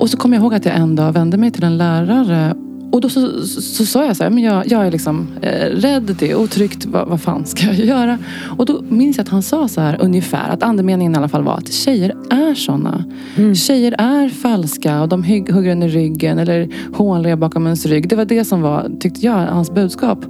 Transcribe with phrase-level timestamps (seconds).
[0.00, 2.54] Och så kommer jag ihåg att jag en dag vände mig till en lärare
[2.92, 5.66] och då så, så, så sa jag så här, men jag, jag är liksom eh,
[5.66, 8.18] rädd, det är otryggt, vad, vad fan ska jag göra?
[8.58, 11.42] Och då minns jag att han sa så här ungefär, att andemeningen i alla fall
[11.42, 13.04] var att tjejer är såna.
[13.36, 13.54] Mm.
[13.54, 18.08] Tjejer är falska och de hugger en i ryggen eller hånliga bakom ens rygg.
[18.08, 20.24] Det var det som var, tyckte jag, hans budskap.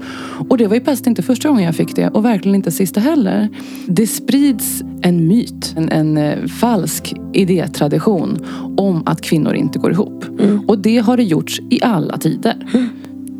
[0.48, 3.00] Och det var ju bäst inte första gången jag fick det och verkligen inte sista
[3.00, 3.48] heller.
[3.86, 8.38] Det sprids en myt, en, en eh, falsk idétradition
[8.76, 10.24] om att kvinnor inte går ihop.
[10.40, 10.60] Mm.
[10.68, 12.49] Och det har det gjorts i alla tider.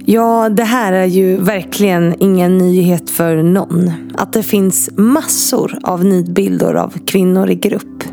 [0.05, 3.91] Ja, det här är ju verkligen ingen nyhet för någon.
[4.15, 8.05] Att det finns massor av nidbilder av kvinnor i grupp.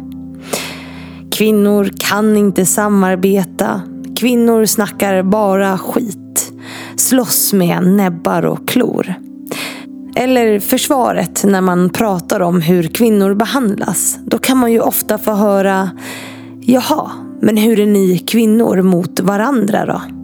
[1.32, 3.82] Kvinnor kan inte samarbeta.
[4.20, 6.52] Kvinnor snackar bara skit.
[6.96, 9.14] Slåss med näbbar och klor.
[10.16, 14.20] Eller försvaret när man pratar om hur kvinnor behandlas.
[14.26, 15.90] Då kan man ju ofta få höra
[16.62, 17.12] Jaha,
[17.42, 20.17] men hur är ni kvinnor mot varandra då?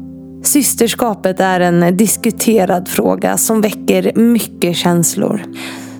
[0.43, 5.44] Systerskapet är en diskuterad fråga som väcker mycket känslor.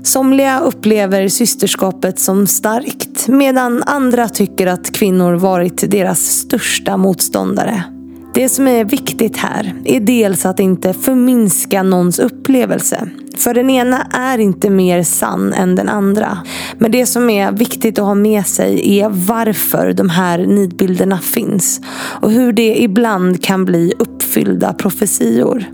[0.04, 7.93] Somliga upplever systerskapet som starkt medan andra tycker att kvinnor varit deras största motståndare.
[8.34, 13.10] Det som är viktigt här är dels att inte förminska någons upplevelse.
[13.38, 16.38] För den ena är inte mer sann än den andra.
[16.78, 21.82] Men det som är viktigt att ha med sig är varför de här nidbilderna finns.
[22.22, 25.66] Och hur det ibland kan bli uppfyllda profetior.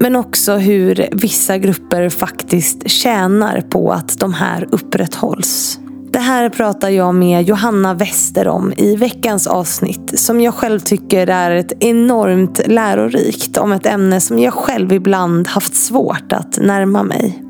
[0.00, 5.80] Men också hur vissa grupper faktiskt tjänar på att de här upprätthålls.
[6.14, 11.26] Det här pratar jag med Johanna Wester om i veckans avsnitt som jag själv tycker
[11.26, 17.02] är ett enormt lärorikt om ett ämne som jag själv ibland haft svårt att närma
[17.02, 17.42] mig.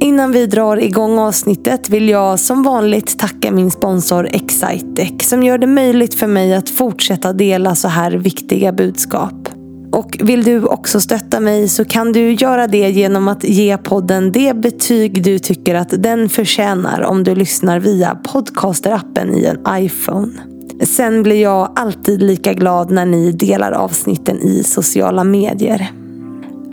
[0.00, 5.58] Innan vi drar igång avsnittet vill jag som vanligt tacka min sponsor Excitec som gör
[5.58, 9.48] det möjligt för mig att fortsätta dela så här viktiga budskap.
[9.96, 14.32] Och vill du också stötta mig så kan du göra det genom att ge podden
[14.32, 20.32] det betyg du tycker att den förtjänar om du lyssnar via podcasterappen i en iPhone.
[20.82, 25.92] Sen blir jag alltid lika glad när ni delar avsnitten i sociala medier.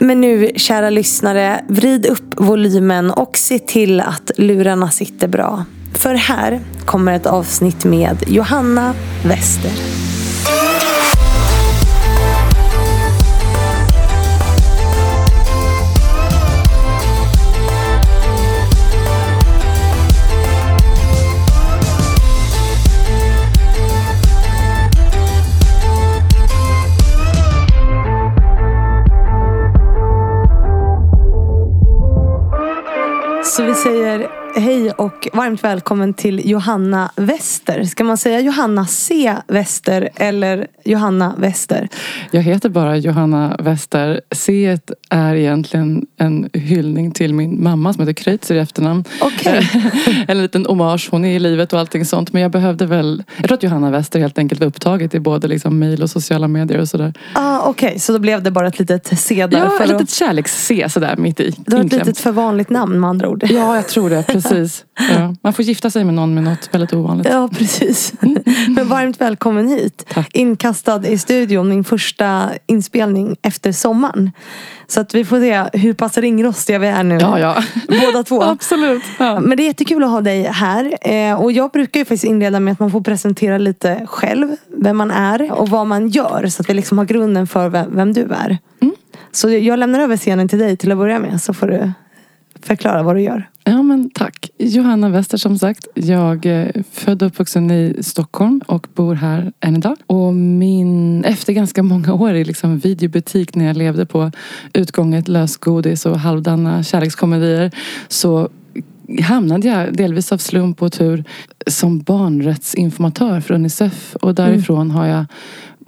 [0.00, 5.64] Men nu, kära lyssnare, vrid upp volymen och se till att lurarna sitter bra.
[5.94, 8.94] För här kommer ett avsnitt med Johanna
[9.24, 10.13] Wester.
[33.56, 37.84] Så vi säger hej och varmt välkommen till Johanna Wester.
[37.84, 41.88] Ska man säga Johanna C Wester eller Johanna Wester?
[42.30, 44.20] Jag heter bara Johanna Wester.
[44.30, 44.78] C
[45.10, 49.04] är egentligen en hyllning till min mamma som heter Kreutzer i efternamn.
[49.20, 49.66] Okay.
[50.28, 51.08] en liten hommage.
[51.10, 52.32] Hon är i livet och allting sånt.
[52.32, 53.22] Men jag behövde väl...
[53.36, 56.48] Jag tror att Johanna Wester helt enkelt var upptaget i både liksom mejl och sociala
[56.48, 57.12] medier och sådär.
[57.32, 57.98] Ah, Okej, okay.
[57.98, 59.58] så då blev det bara ett litet C där?
[59.58, 61.54] Ja, ett litet kärleks-C sådär mitt i.
[61.56, 63.44] Det var ett litet för vanligt namn med andra ord.
[63.50, 64.22] Ja, jag tror det.
[64.22, 64.43] Precis.
[64.50, 65.34] Ja.
[65.42, 67.28] Man får gifta sig med någon med något väldigt ovanligt.
[67.30, 68.12] Ja, precis.
[68.68, 70.06] Men varmt välkommen hit.
[70.08, 70.30] Tack.
[70.32, 74.30] Inkastad i studion, min första inspelning efter sommaren.
[74.86, 77.18] Så att vi får se hur pass ringrostiga vi är nu.
[77.20, 77.62] Ja, ja.
[77.88, 78.42] Båda två.
[78.44, 79.02] Absolut.
[79.18, 79.40] Ja.
[79.40, 80.98] Men det är jättekul att ha dig här.
[81.00, 84.56] Eh, och jag brukar ju faktiskt inleda med att man får presentera lite själv.
[84.76, 86.46] Vem man är och vad man gör.
[86.46, 88.58] Så att vi liksom har grunden för vem, du är.
[88.80, 88.94] Mm.
[89.32, 91.42] Så jag lämnar över scenen till dig till att börja med.
[91.42, 91.92] Så får du
[92.66, 93.48] förklara vad du gör.
[93.64, 94.50] Ja men tack.
[94.58, 95.86] Johanna Wester som sagt.
[95.94, 99.96] Jag är född och uppvuxen i Stockholm och bor här än idag.
[100.06, 104.30] Och min, efter ganska många år i liksom videobutik när jag levde på
[104.72, 107.70] utgånget lösgodis och halvdana kärlekskomedier
[108.08, 108.48] så
[109.22, 111.24] hamnade jag delvis av slump och tur
[111.66, 114.16] som barnrättsinformatör för Unicef.
[114.20, 114.96] Och därifrån mm.
[114.96, 115.26] har jag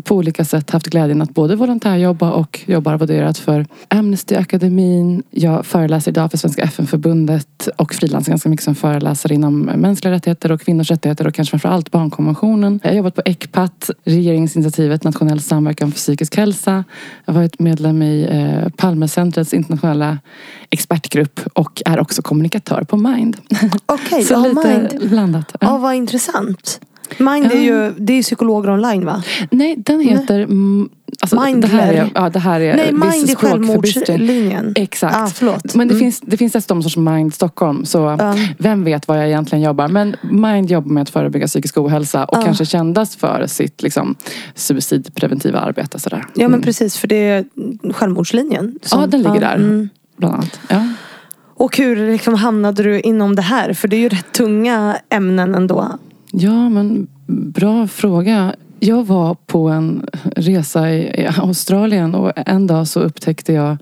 [0.05, 5.23] på olika sätt haft glädjen att både volontärjobba och jobba arvoderat för Amnesty-akademin.
[5.31, 10.53] Jag föreläser idag för Svenska FN-förbundet och frilansar ganska mycket som föreläsare inom mänskliga rättigheter
[10.53, 12.81] och kvinnors rättigheter och kanske framförallt barnkonventionen.
[12.83, 16.85] Jag har jobbat på ECPAT, regeringsinitiativet Nationell samverkan för psykisk hälsa.
[17.25, 20.19] Jag har varit medlem i eh, Palmecentrets internationella
[20.71, 23.37] expertgrupp och är också kommunikatör på Mind.
[23.87, 25.11] Okej, okay, Så lite Mind.
[25.11, 25.57] blandat.
[25.61, 26.81] Ja, vad intressant.
[27.19, 29.23] Mind är ju, det är psykologer online va?
[29.51, 30.89] Nej, den heter Nej.
[31.21, 34.73] Alltså, Mind det här är, ja, det här är Nej, Mind är självmordslinjen.
[34.77, 35.17] Exakt.
[35.17, 35.75] Ah, förlåt.
[35.75, 36.01] Men det, Mm.
[36.05, 37.85] finns, det finns dessutom sorts Mind Stockholm.
[37.85, 38.35] Så Ja.
[38.59, 39.89] vem vet vad jag egentligen jobbar.
[39.89, 42.43] Men Mind jobbar med att förebygga psykisk ohälsa och Ja.
[42.43, 44.15] kanske kändas för sitt liksom,
[44.55, 45.99] suicidpreventiva arbete.
[46.01, 46.19] Sådär.
[46.27, 46.63] Ja men Mm.
[46.63, 47.45] precis, för det är
[47.93, 48.79] självmordslinjen.
[48.83, 49.55] som- Ja, den ligger där.
[49.57, 49.89] mm.
[50.17, 50.61] Bland annat.
[50.69, 50.89] Ja.
[51.59, 53.73] Och hur liksom hamnade du inom det här?
[53.73, 55.99] För det är ju rätt tunga ämnen ändå.
[56.39, 58.55] Ja, men bra fråga.
[58.81, 60.07] Jag var på en
[60.37, 63.77] resa i Australien och en dag så upptäckte jag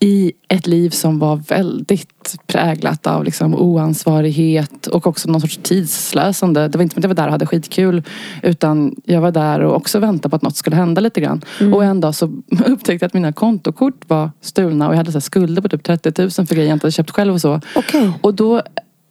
[0.00, 6.68] i ett liv som var väldigt präglat av liksom oansvarighet och också någon sorts tidslösande.
[6.68, 8.02] Det var inte som att jag var där och hade skitkul
[8.42, 11.42] utan jag var där och också väntade på att något skulle hända lite grann.
[11.74, 12.26] Och en dag så
[12.66, 16.12] upptäckte jag att mina kontokort var stulna och jag hade så skulder på typ 30
[16.22, 17.60] 000 för grejer jag inte hade köpt själv och så.
[17.76, 18.12] Okej.
[18.20, 18.62] Och då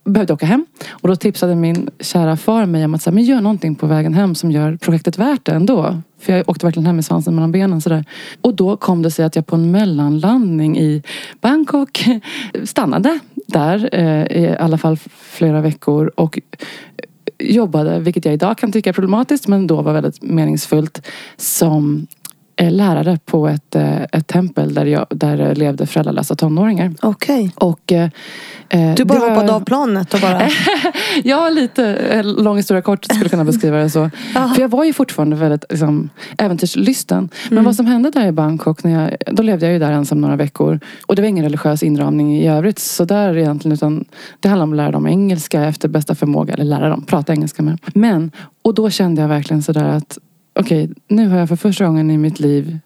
[0.04, 0.66] behövde jag åka hem.
[0.90, 4.14] Och då tipsade min kära far mig om att säga, men gör någonting på vägen
[4.14, 6.02] hem som gör projektet värt det ändå.
[6.20, 7.82] För jag åkte verkligen hem med svansen mellan benen.
[7.82, 8.06] Sådär.
[8.42, 11.04] Och då kom det sig att jag på en mellanlandning i
[11.42, 12.06] Bangkok
[12.64, 16.40] stannade där eh, i alla fall flera veckor och
[17.40, 21.08] jobbade, vilket jag idag kan tycka är problematiskt men då var väldigt meningsfullt,
[21.38, 22.08] som
[22.58, 26.94] lärare på ett, eh, ett tempel där, jag, där levde föräldralösa tonåringar.
[27.02, 27.52] Okej.
[27.56, 28.10] Och, eh,
[28.70, 30.42] eh, Du bara var- hoppade av planet och bara...
[31.24, 34.10] Ja, lite eh, lång historia kort skulle kunna beskriva det så.
[34.56, 37.30] För jag var ju fortfarande väldigt liksom, äventyrslysten.
[37.50, 40.22] Men vad som hände där i Bangkok, när jag, då levde jag ju där ensam
[40.22, 40.80] några veckor.
[41.06, 43.74] Och det var ingen religiös inramning i övrigt så där egentligen.
[43.74, 44.06] Utan
[44.40, 46.54] det handlade om att lära dem engelska efter bästa förmåga.
[46.54, 47.80] Eller lära dem, prata engelska med.
[47.94, 50.18] Men, och då kände jag verkligen sådär att
[50.54, 52.80] okej, nu har jag för första gången i mitt liv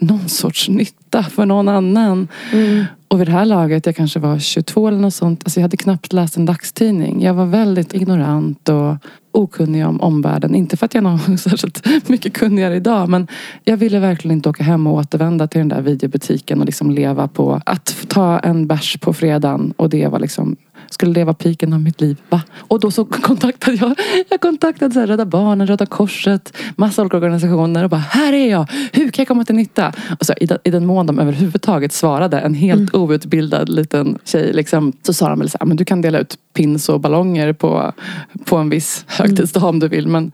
[0.00, 0.68] någon sorts
[1.12, 2.28] nytta för någon annan.
[2.52, 2.84] Mm.
[3.08, 5.40] Och vid det här laget, jag kanske var 22 eller något sånt.
[5.44, 7.22] Alltså jag hade knappt läst en dagstidning.
[7.22, 8.96] Jag var väldigt ignorant och
[9.32, 10.54] okunnig om omvärlden.
[10.54, 13.08] Inte för att jag är någon särskilt mycket kunnigare idag.
[13.08, 13.26] Men
[13.64, 17.28] jag ville verkligen inte åka hem och återvända till den där videobutiken och liksom leva
[17.28, 19.74] på att ta en bärs på fredagen.
[19.76, 20.56] Och det var liksom
[20.90, 22.16] skulle leva piken av mitt liv.
[22.28, 22.42] Va?
[22.56, 23.94] Och då så kontaktade jag
[24.30, 28.50] Jag kontaktade så här Rädda Barnen, Röda Korset, massa olika organisationer och bara här är
[28.50, 28.70] jag.
[28.92, 29.92] Hur kan jag komma till nytta?
[30.20, 34.52] Och så i, den, i den mån de överhuvudtaget svarade, en helt outbildad liten tjej
[34.52, 37.52] liksom, så sa de väl så här, men du kan dela ut pins och ballonger
[37.52, 37.92] på,
[38.44, 40.08] på en viss högtidsdag om du vill.
[40.08, 40.32] Men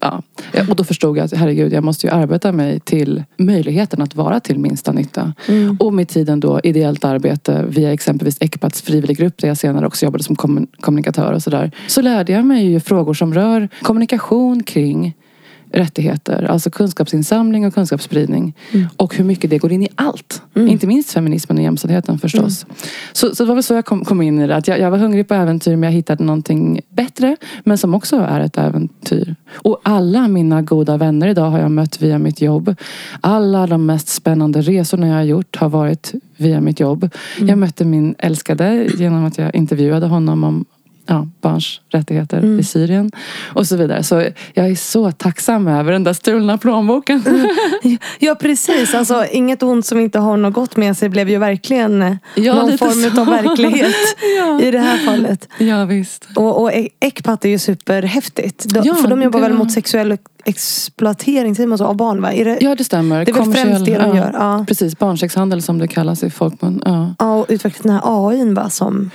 [0.00, 0.22] Ja.
[0.68, 4.40] Och då förstod jag att herregud, jag måste ju arbeta mig till möjligheten att vara
[4.40, 5.34] till minsta nytta.
[5.78, 10.24] Och med tiden då ideellt arbete via exempelvis Ecpats frivilliggrupp där jag senare också jobbade
[10.24, 11.70] som kommun- kommunikatör och sådär.
[11.88, 15.14] Så lärde jag mig ju frågor som rör kommunikation kring
[15.72, 18.54] rättigheter, alltså kunskapsinsamling och kunskapsspridning.
[18.96, 20.42] Och hur mycket det går in i allt.
[20.54, 22.66] Inte minst feminismen och jämställdheten förstås.
[23.12, 24.56] Så, så det var väl så jag kom, kom in i det.
[24.56, 27.36] Att jag, jag var hungrig på äventyr men jag hittade någonting bättre.
[27.64, 29.34] Men som också är ett äventyr.
[29.52, 32.74] Och alla mina goda vänner idag har jag mött via mitt jobb.
[33.20, 37.10] Alla de mest spännande resorna jag har gjort har varit via mitt jobb.
[37.38, 40.64] Jag mötte min älskade genom att jag intervjuade honom om
[41.06, 43.10] ja, barns rättigheter i Syrien
[43.54, 44.02] och så vidare.
[44.02, 44.24] Så
[44.54, 47.22] jag är så tacksam över den där stulna plånboken.
[48.18, 52.18] Ja precis, alltså inget ont som inte har något gott med sig blev ju verkligen
[52.34, 53.20] Ja, någon form så.
[53.20, 53.94] av verklighet
[54.38, 54.60] Ja.
[54.60, 55.48] i det här fallet.
[55.58, 56.28] ja, visst.
[56.36, 58.74] Och, och E- Ecpat är ju superhäftigt.
[58.74, 62.22] De, Ja, för de jobbar det- väl mot sexuell exploatering säger man så, av barn
[62.22, 62.30] va?
[62.30, 63.24] Det, Ja, det stämmer.
[63.24, 64.64] Det är väl främst det de gör, ja.
[64.68, 66.82] Precis, barnsexhandel som det kallas i folkmun.
[66.84, 67.14] Ja.
[67.18, 69.10] Ja, och utvecklat den här AIn va som...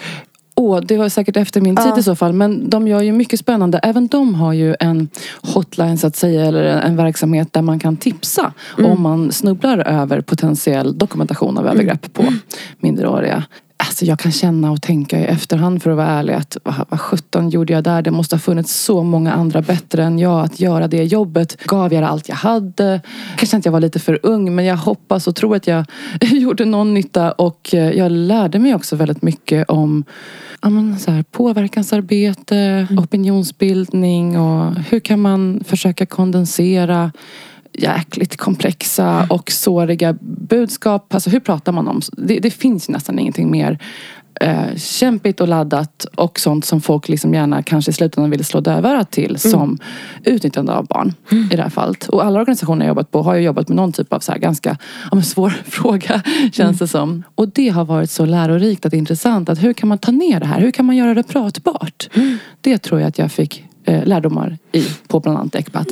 [0.62, 2.00] Åh, det var säkert efter min tid Ja.
[2.00, 2.34] i så fall.
[2.34, 3.78] Men de gör ju mycket spännande.
[3.78, 5.10] Även de har ju en
[5.42, 6.46] hotline så att säga.
[6.46, 8.54] Eller en, verksamhet där man kan tipsa.
[8.78, 8.92] Mm.
[8.92, 12.24] Om man snubblar över potentiell dokumentation av övergrepp på
[12.80, 13.44] minderåriga.
[13.88, 17.50] Alltså jag kan känna och tänka i efterhand för att vara ärlig att vad, sjutton
[17.50, 18.02] gjorde jag där?
[18.02, 21.58] Det måste ha funnits så många andra bättre än jag att göra det jobbet.
[21.66, 23.02] Gav jag allt jag hade?
[23.38, 25.86] Kanske inte jag var lite för ung men jag hoppas och tror att jag
[26.22, 30.04] gjorde någon nytta och eh, jag lärde mig också väldigt mycket om
[30.62, 37.12] ja, men så här, påverkansarbete, opinionsbildning och hur kan man försöka kondensera
[37.74, 41.14] jäkligt komplexa och såriga budskap.
[41.14, 42.02] Alltså hur pratar man om?
[42.12, 43.80] Det, det finns nästan ingenting mer
[44.42, 48.62] eh, kämpigt och laddat och sånt som folk liksom gärna kanske i slutändan vill slå
[48.62, 49.78] dövörat till som
[50.24, 51.14] utnyttjande av barn
[51.52, 52.08] i det här fallet.
[52.08, 54.78] Och alla organisationer jag jobbat på har ju jobbat med någon typ av så ganska
[55.12, 56.22] ja, svår fråga
[56.54, 57.24] känns det som.
[57.36, 60.46] Och det har varit så lärorikt och intressant att hur kan man ta ner det
[60.46, 60.60] här?
[60.60, 62.10] Hur kan man göra det pratbart?
[62.62, 63.66] Det tror jag att jag fick
[64.06, 65.88] lärdomar i på bland annat Ecpat.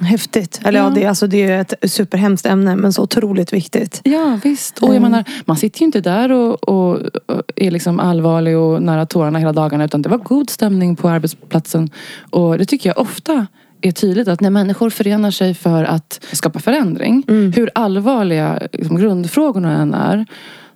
[0.00, 0.60] Häftigt.
[0.64, 0.90] Eller ja, Ja.
[0.94, 4.00] det, är- alltså, det är ett superhemskt ämne men så otroligt viktigt.
[4.04, 4.78] Ja visst.
[4.78, 5.10] Och jag Mm.
[5.10, 6.92] menar, man sitter ju inte där och, och,
[7.26, 9.84] och är liksom allvarlig och nära tårarna hela dagarna.
[9.84, 11.90] Utan det var god stämning på arbetsplatsen.
[12.30, 13.46] Och det tycker jag ofta
[13.80, 17.52] är tydligt att när människor förenar sig för att skapa förändring, Mm.
[17.56, 20.26] hur allvarliga liksom, grundfrågorna än är,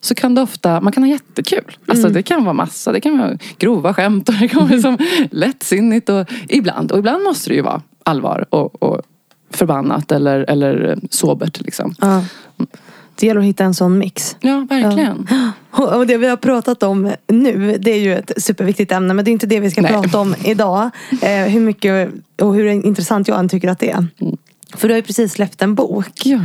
[0.00, 1.76] så kan det ofta, man kan ha jättekul.
[1.86, 4.98] Alltså det kan vara massa, det kan vara grova skämt och det kan vara liksom
[5.30, 6.92] lättsinnigt och ibland.
[6.92, 9.00] Och ibland måste det ju vara allvar och, och
[9.50, 11.94] förbannat eller, eller sobert liksom.
[12.00, 12.24] Ja.
[13.14, 14.36] Det gäller att hitta en sån mix.
[14.40, 15.28] Ja, verkligen.
[15.70, 19.14] Och det vi har pratat om nu, det är ju ett superviktigt ämne.
[19.14, 19.92] Men det är inte det vi ska Nej.
[19.92, 20.90] prata om idag.
[21.22, 22.10] Eh, hur mycket
[22.42, 24.06] och hur intressant jag än tycker att det är.
[24.76, 26.22] För du har ju precis släppt en bok.
[26.24, 26.40] Ja.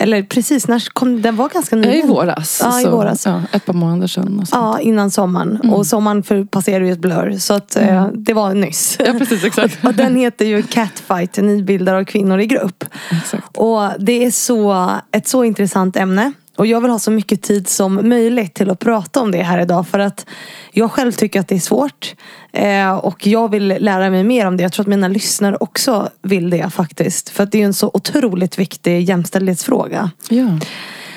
[0.00, 1.36] Eller precis, när kom den?
[1.36, 2.08] var ganska I nyligen.
[2.08, 2.60] våras.
[2.64, 3.26] Ja, i så, våras.
[3.26, 4.44] Ja, ett par månader sedan.
[4.52, 5.58] Ja, innan sommaren.
[5.62, 5.74] Mm.
[5.74, 7.38] Och sommaren för, passerar ju ett blur.
[7.38, 8.96] Så att, eh, det var nyss.
[9.06, 9.44] ja, precis.
[9.44, 9.84] Exakt.
[9.84, 12.84] och den heter ju Catfight, nidbilder av kvinnor i grupp.
[13.10, 13.56] exakt.
[13.56, 16.32] Och det är så, ett så intressant ämne.
[16.60, 19.58] Och jag vill ha så mycket tid som möjligt till att prata om det här
[19.58, 19.88] idag.
[19.88, 20.26] För att
[20.72, 22.14] jag själv tycker att det är svårt.
[22.52, 24.62] Eh, och jag vill lära mig mer om det.
[24.62, 27.28] Jag tror att mina lyssnare också vill det faktiskt.
[27.28, 30.10] För att det är en så otroligt viktig jämställdhetsfråga.
[30.28, 30.58] Ja.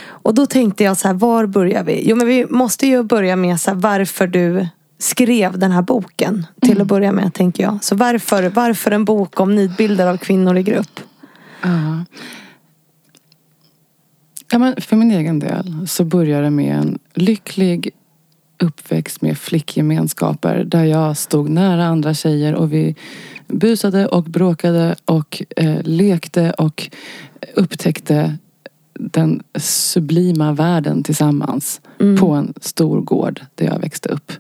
[0.06, 2.10] Och då tänkte jag så här, var börjar vi?
[2.10, 4.68] Jo men vi måste ju börja med så här, varför du
[5.00, 6.48] skrev den här boken.
[6.62, 7.84] Till att börja med tänker jag.
[7.84, 11.00] Så varför, varför en bok om nidbilder av kvinnor i grupp?
[11.62, 12.06] Ja.
[14.54, 17.90] Ja, men för min egen del så började det med en lycklig
[18.64, 22.96] uppväxt med flickgemenskaper där jag stod nära andra tjejer och vi
[23.48, 26.90] busade och bråkade och eh, lekte och
[27.56, 28.38] upptäckte
[28.94, 31.82] den sublima världen tillsammans
[32.20, 34.32] på en stor gård där jag växte upp.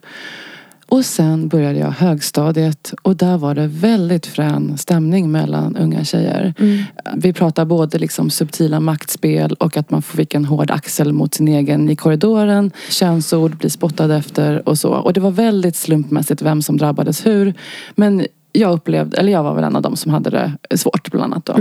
[0.94, 6.54] Och sen började jag högstadiet och där var det väldigt frän stämning mellan unga tjejer.
[7.16, 11.48] Vi pratar både liksom subtila maktspel och att man fick en hård axel mot sin
[11.48, 12.72] egen i korridoren.
[12.90, 14.94] Könsord blir spottade efter och så.
[14.94, 17.54] Och det var väldigt slumpmässigt vem som drabbades hur.
[17.96, 21.34] Men jag upplevde, eller jag var väl en av dem som hade det svårt bland
[21.34, 21.54] annat då.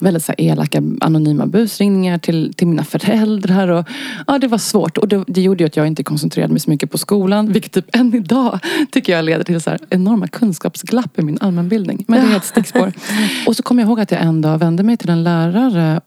[0.00, 3.68] Väldigt så elaka anonyma busringningar till, till mina föräldrar.
[3.68, 3.88] Och,
[4.26, 6.70] ja, det var svårt och det, det gjorde ju att jag inte koncentrerade mig så
[6.70, 7.52] mycket på skolan.
[7.52, 8.58] Vilket typ än idag
[8.90, 12.04] tycker jag leder till så här enorma kunskapsglapp i min allmänbildning.
[12.08, 12.92] Men det är ett stickspår.
[13.46, 16.00] och så kommer jag ihåg att jag en dag vände mig till en lärare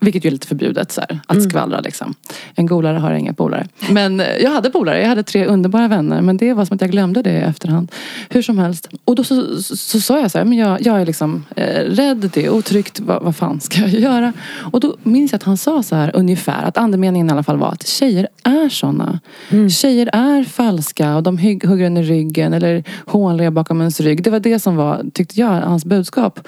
[0.00, 2.14] vilket ju är lite förbjudet så här, att skvallra liksom.
[2.54, 3.68] En golare har inga polare.
[3.90, 6.20] Men eh, jag hade polare, jag hade tre underbara vänner.
[6.20, 7.92] Men det var som att jag glömde det i efterhand.
[8.28, 8.88] Hur som helst.
[9.04, 11.80] Och då så, så, så sa jag så här, men jag, jag är liksom eh,
[11.84, 14.32] rädd, det är otryggt, vad, vad fan ska jag göra?
[14.72, 17.58] Och då minns jag att han sa så här ungefär, att andemeningen i alla fall
[17.58, 19.20] var att tjejer är såna.
[19.70, 24.22] Tjejer är falska och de hugger en i ryggen eller hånliga bakom ens rygg.
[24.22, 26.40] Det var det som var, tyckte jag, hans budskap.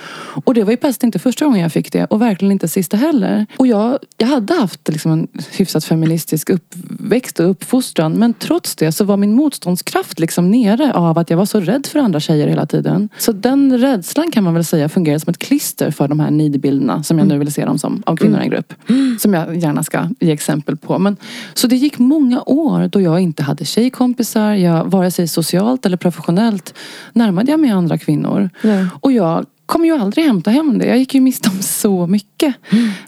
[0.45, 2.97] Och det var ju plötsligt inte första gången jag fick det och verkligen inte sista
[2.97, 3.40] heller.
[3.57, 8.93] Och jag, jag hade haft liksom en hyfsat feministisk uppväxt och uppfostran men trots det
[8.93, 12.49] så var min motståndskraft liksom nere av att jag var så rädd för andra tjejer
[12.49, 13.09] hela tiden.
[13.19, 17.03] Så den rädslan kan man väl säga fungerar som ett klister för de här nidbilderna
[17.03, 18.75] som jag nu vill se dem som, av kvinnor i en grupp.
[19.21, 20.99] Som jag gärna ska ge exempel på.
[20.99, 21.17] Men,
[21.55, 25.97] så det gick många år då jag inte hade tjejkompisar, jag, vare sig socialt eller
[25.97, 26.75] professionellt
[27.13, 28.51] närmade jag mig andra kvinnor.
[28.63, 28.87] Nej.
[29.01, 30.87] Och jag kommer ju aldrig hämta hem det.
[30.87, 32.55] Jag gick ju miste om så mycket.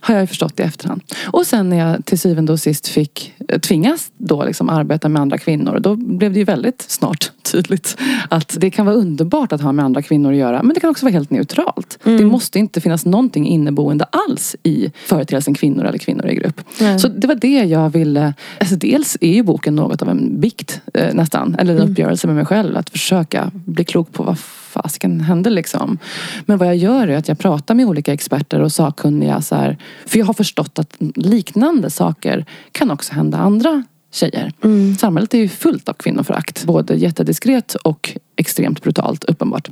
[0.01, 1.03] Har jag ju förstått i efterhand.
[1.27, 5.23] Och sen när jag till syvende och sist fick eh, tvingas då liksom arbeta med
[5.23, 5.79] andra kvinnor.
[5.81, 7.97] Då blev det ju väldigt snart tydligt
[8.29, 10.63] att det kan vara underbart att ha med andra kvinnor att göra.
[10.63, 11.99] Men det kan också vara helt neutralt.
[12.03, 16.61] Det måste inte finnas någonting inneboende alls i företeelsen kvinnor eller kvinnor i grupp.
[16.81, 16.99] Nej.
[16.99, 18.35] Så det var det jag ville.
[18.61, 21.57] Alltså dels är ju boken något av en bikt eh, nästan.
[21.59, 22.77] Eller en uppgörelse med mig själv.
[22.77, 24.39] Att försöka bli klok på vad
[24.73, 25.99] fasiken hände liksom.
[26.47, 29.43] Men vad jag gör är att jag pratar med olika experter och sakkunniga.
[29.43, 29.77] Så här,
[30.07, 34.53] för jag har förstått att liknande saker kan också hända andra tjejer.
[34.99, 36.65] Samhället är ju fullt av kvinnoförakt.
[36.65, 39.69] Både jättediskret och extremt brutalt uppenbart.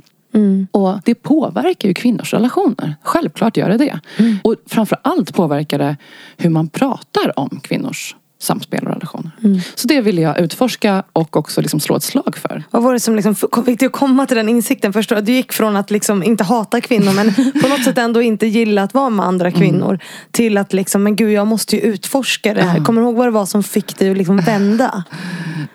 [0.71, 2.95] Och det påverkar ju kvinnors relationer.
[3.03, 3.99] Självklart gör det det.
[4.43, 5.97] Och framför allt påverkar det
[6.37, 9.31] hur man pratar om kvinnors samspel och relationer.
[9.75, 12.63] Så det ville jag utforska och också liksom slå ett slag för.
[12.71, 14.93] Vad var det som liksom fick dig att komma till den insikten?
[14.93, 15.21] Förstår du?
[15.21, 18.83] Du gick från att liksom inte hata kvinnor men på något sätt ändå inte gilla
[18.83, 19.99] att vara med andra kvinnor.
[20.31, 22.83] Till att liksom, men gud jag måste ju utforska det här.
[22.83, 25.03] Kommer du ihåg vad det var som fick dig att liksom vända?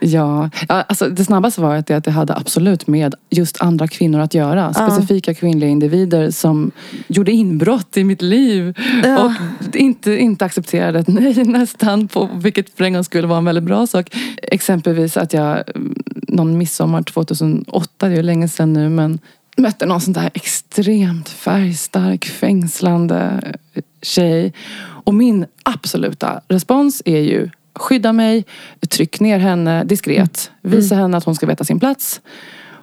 [0.00, 4.34] Ja, alltså det snabba svaret är att det hade absolut med just andra kvinnor att
[4.34, 4.74] göra.
[4.74, 6.70] Specifika kvinnliga individer som
[7.06, 8.74] gjorde inbrott i mitt liv.
[9.18, 9.32] Och
[9.76, 12.08] inte, inte accepterade ett nej nästan.
[12.08, 14.16] På, vilket för en gång skulle vara en väldigt bra sak.
[14.42, 15.94] Exempelvis att jag mm,
[16.28, 19.18] någon midsommar 2008, det är ju länge sedan nu men
[19.56, 23.52] mötte någon sån där extremt färgstark, fängslande
[24.02, 24.52] tjej.
[25.04, 28.44] Och min absoluta respons är ju skydda mig,
[28.88, 32.20] tryck ner henne diskret, visa henne att hon ska veta sin plats.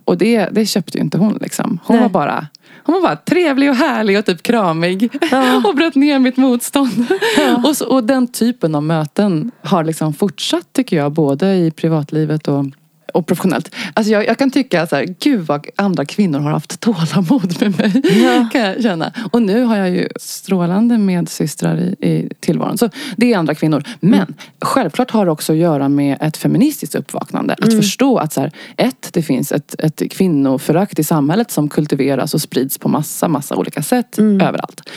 [0.06, 1.80] Och det, det köpte ju inte hon liksom.
[1.84, 2.04] Hon Nej.
[2.04, 2.48] var bara
[2.84, 5.10] Hon var trevlig och härlig och typ kramig.
[5.32, 5.62] Ja.
[5.70, 7.06] och bröt ner mitt motstånd.
[7.66, 11.12] och, så, och den typen av möten har liksom fortsatt tycker jag.
[11.12, 12.66] Både i privatlivet och
[13.14, 13.76] och professionellt.
[13.94, 17.78] Alltså jag, jag kan tycka så här, gud vad andra kvinnor har haft tålamod med
[17.78, 18.02] mig.
[18.24, 18.50] Ja.
[18.52, 19.12] Kan jag känna.
[19.32, 22.78] Och nu har jag ju strålande medsystrar i, i tillvaron.
[22.78, 23.84] Så det är andra kvinnor.
[24.00, 24.34] Men Mm.
[24.62, 27.56] självklart har det också att göra med ett feministiskt uppvaknande.
[27.62, 27.70] Mm.
[27.70, 32.34] Att förstå att så här, ett, det finns ett, ett kvinnoförakt i samhället som kultiveras
[32.34, 34.42] och sprids på massa, massa olika sätt Mm.
[34.48, 34.90] överallt.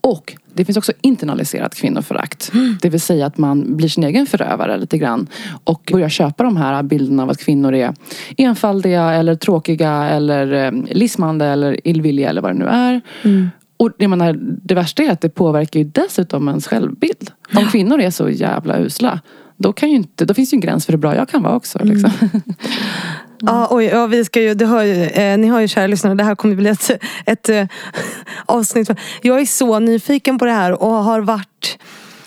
[0.00, 2.52] Och det finns också internaliserat kvinnoförakt.
[2.82, 5.26] Det vill säga att man blir sin egen förövare lite grann.
[5.64, 7.94] Och börjar köpa de här bilderna av att kvinnor är
[8.36, 13.00] enfaldiga eller tråkiga eller eh, lismande eller illvilliga eller vad det nu är.
[13.76, 17.30] Och jag menar, det värsta är att det påverkar ju dessutom ens självbild.
[17.54, 19.20] Om kvinnor är så jävla usla.
[19.56, 21.56] Då, kan ju inte, då finns ju en gräns för hur bra jag kan vara
[21.56, 21.78] också.
[21.84, 22.10] Liksom.
[23.40, 26.14] Ja, oj, ja, vi ska ju, det hör ju, eh, ni har ju kära lyssnare,
[26.14, 26.90] det här kommer bli ett,
[27.26, 27.66] ett eh,
[28.46, 28.90] avsnitt.
[29.22, 31.78] Jag är så nyfiken på det här och har varit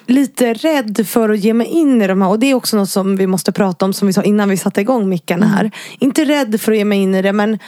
[0.06, 2.30] lite rädd för att ge mig in i de här.
[2.30, 4.58] Och det är också något som vi måste prata om som vi sa innan vi
[4.58, 5.72] satte igång mickarna här.
[6.00, 7.60] Inte rädd för att ge mig in i det men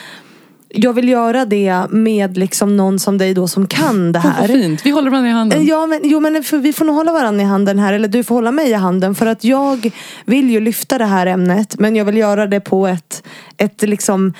[0.75, 4.47] jag vill göra det med liksom någon som dig då som kan det vad här.
[4.47, 5.65] fint, vi håller varandra i handen.
[5.65, 7.93] Ja men, jo, men för vi får nog hålla varandra i handen här.
[7.93, 9.15] Eller du får hålla mig i handen.
[9.15, 9.91] För att jag
[10.25, 11.79] vill ju lyfta det här ämnet.
[11.79, 13.23] Men jag vill göra det på ett,
[13.57, 14.33] ett liksom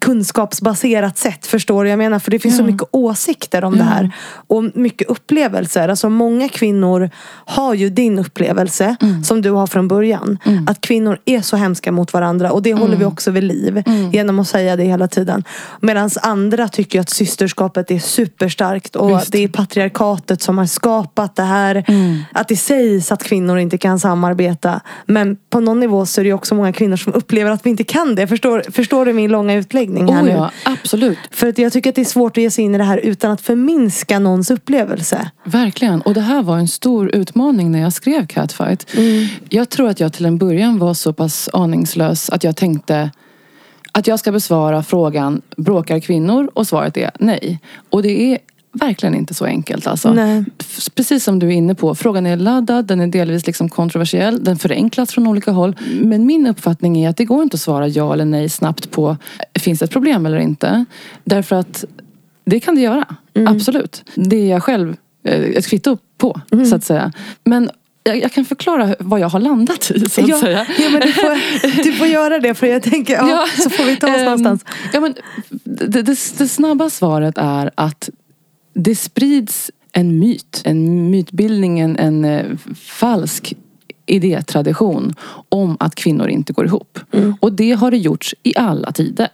[0.00, 1.46] kunskapsbaserat sätt.
[1.46, 1.90] Förstår du?
[1.90, 2.66] Jag menar för det finns så Ja.
[2.66, 4.10] mycket åsikter om det här.
[4.46, 5.88] Och mycket upplevelser.
[5.88, 7.10] Alltså många kvinnor
[7.46, 8.96] har ju din upplevelse.
[9.24, 10.38] Som du har från början.
[10.66, 12.52] Att kvinnor är så hemska mot varandra.
[12.52, 13.82] Och det håller vi också vid liv.
[14.12, 15.44] Genom att säga det hela tiden.
[15.80, 18.96] Medan andra tycker att systerskapet är superstarkt.
[18.96, 19.32] Och Visst.
[19.32, 21.84] det är patriarkatet som har skapat det här.
[21.88, 22.18] Mm.
[22.32, 24.80] Att det sägs att kvinnor inte kan samarbeta.
[25.06, 27.84] Men på någon nivå så är det också många kvinnor som upplever att vi inte
[27.84, 28.26] kan det.
[28.26, 30.30] Förstår, förstår du min långa utläggning här Oh, nu?
[30.30, 31.18] ja, absolut.
[31.30, 32.98] För att jag tycker att det är svårt att ge sig in i det här
[32.98, 35.30] utan att förminska någons upplevelse.
[35.44, 36.00] Verkligen.
[36.00, 38.90] Och det här var en stor utmaning när jag skrev Catfight.
[39.48, 43.10] Jag tror att jag till en början var så pass aningslös att jag tänkte
[43.92, 46.50] att jag ska besvara frågan bråkar kvinnor?
[46.54, 47.58] Och svaret är nej.
[47.90, 48.38] Och det är
[48.78, 50.12] verkligen inte så enkelt alltså.
[50.12, 50.44] Nej.
[50.94, 54.58] Precis som du är inne på, frågan är laddad, den är delvis liksom kontroversiell, den
[54.58, 55.76] förenklas från olika håll.
[56.02, 59.16] Men min uppfattning är att det går inte att svara ja eller nej snabbt på
[59.58, 60.84] finns det ett problem eller inte.
[61.24, 61.84] Därför att
[62.44, 63.04] det kan det göra,
[63.46, 64.04] absolut.
[64.14, 67.12] Det är jag själv eh, ett kvitto på, så att säga.
[67.44, 67.70] Men
[68.04, 70.66] jag, jag kan förklara vad jag har landat i, så att Ja, säga.
[70.78, 73.84] ja men du får, du får göra det för jag tänker, ja, Ja, så får
[73.84, 74.64] vi ta oss ehm, någonstans.
[74.92, 75.14] Ja, men
[75.64, 78.08] det, det, det snabba svaret är att
[78.78, 83.54] det sprids en myt, en mytbildning, en, en eh, falsk
[84.06, 85.14] idétradition
[85.48, 86.98] om att kvinnor inte går ihop.
[87.40, 89.28] Och det har det gjorts i alla tider.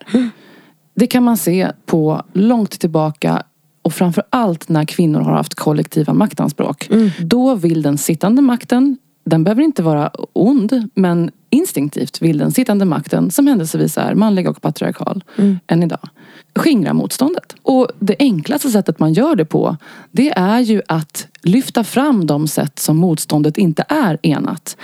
[0.95, 3.43] Det kan man se på långt tillbaka
[3.83, 6.89] och framför allt när kvinnor har haft kollektiva maktanspråk.
[7.19, 12.85] Då vill den sittande makten, den behöver inte vara ond, men instinktivt vill den sittande
[12.85, 15.25] makten, som händelsevis är manlig och patriarkal
[15.67, 16.09] än idag,
[16.57, 17.55] skingra motståndet.
[17.63, 19.77] Och det enklaste sättet man gör det på,
[20.11, 24.77] det är ju att lyfta fram de sätt som motståndet inte är enat.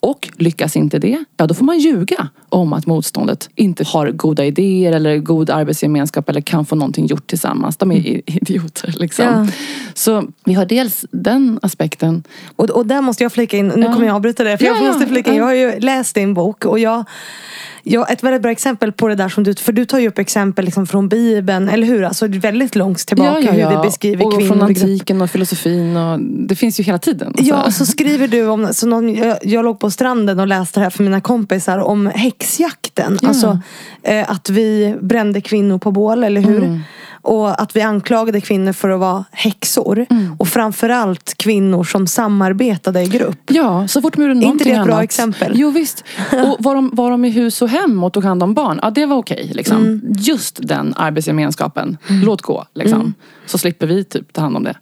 [0.00, 4.44] Och lyckas inte det, ja då får man ljuga om att motståndet inte har goda
[4.44, 7.76] idéer eller god arbetsgemenskap eller kan få någonting gjort tillsammans.
[7.76, 9.24] De är i- idioter liksom.
[9.24, 9.46] Ja.
[9.94, 12.22] Så vi har dels den aspekten.
[12.56, 13.92] Och, och där måste jag flika in, nu Ja.
[13.92, 14.58] kommer jag avbryta det.
[14.58, 15.40] För Ja, jag ja, måste flika in, ja.
[15.42, 17.04] jag har ju läst din bok och jag
[17.86, 20.18] Ja, ett väldigt bra exempel på det där som du, för du tar ju upp
[20.18, 22.02] exempel liksom från Bibeln, eller hur?
[22.02, 24.54] Alltså det är väldigt långt tillbaka hur det beskriver och kvinnor.
[24.54, 24.82] från i grupp.
[24.82, 25.96] antiken och filosofin.
[25.96, 27.28] Och det finns ju hela tiden.
[27.28, 27.44] alltså.
[27.44, 30.84] Ja, så skriver du om, så någon, jag, jag låg på stranden och läste det
[30.84, 33.18] här för mina kompisar om häxjakten.
[33.22, 33.28] Ja.
[33.28, 33.60] Alltså
[34.02, 36.64] eh, att vi brände kvinnor på bål, eller hur?
[36.64, 36.80] Mm.
[37.24, 40.06] Och att vi anklagade kvinnor för att vara häxor.
[40.10, 40.36] Mm.
[40.38, 43.50] Och framförallt kvinnor som samarbetade i grupp.
[43.50, 45.04] Ja, så fort de gjorde inte någonting det ett bra annat.
[45.04, 45.52] exempel?
[45.54, 46.04] Jo visst.
[46.32, 48.90] Och var de, var de i hus och hem och tog hand om barn, ja
[48.90, 49.50] det var okej.
[49.54, 49.76] liksom.
[49.76, 50.00] Mm.
[50.18, 52.64] Just den arbetsgemenskapen, låt gå.
[52.74, 53.14] Liksom.
[53.46, 54.76] Så slipper vi typ ta hand om det.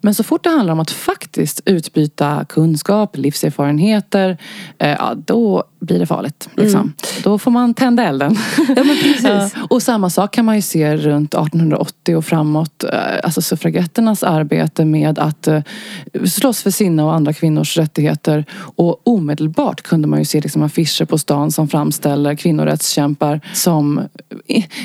[0.00, 4.38] Men så fort det handlar om att faktiskt utbyta kunskap, livserfarenheter,
[4.78, 6.48] eh, ja, då blir det farligt.
[6.56, 6.92] Liksom.
[7.24, 8.36] Då får man tända elden.
[8.58, 8.74] Mm.
[8.76, 9.54] Ja, men precis.
[9.70, 12.84] Och samma sak kan man ju se runt 1880 och framåt.
[12.84, 12.90] eh,
[13.22, 15.62] Alltså suffragetternas arbete med att eh,
[16.26, 18.44] slåss för sina och andra kvinnors rättigheter.
[18.76, 24.00] Och omedelbart kunde man ju se liksom affischer på stan som framställer kvinnorättskämpar som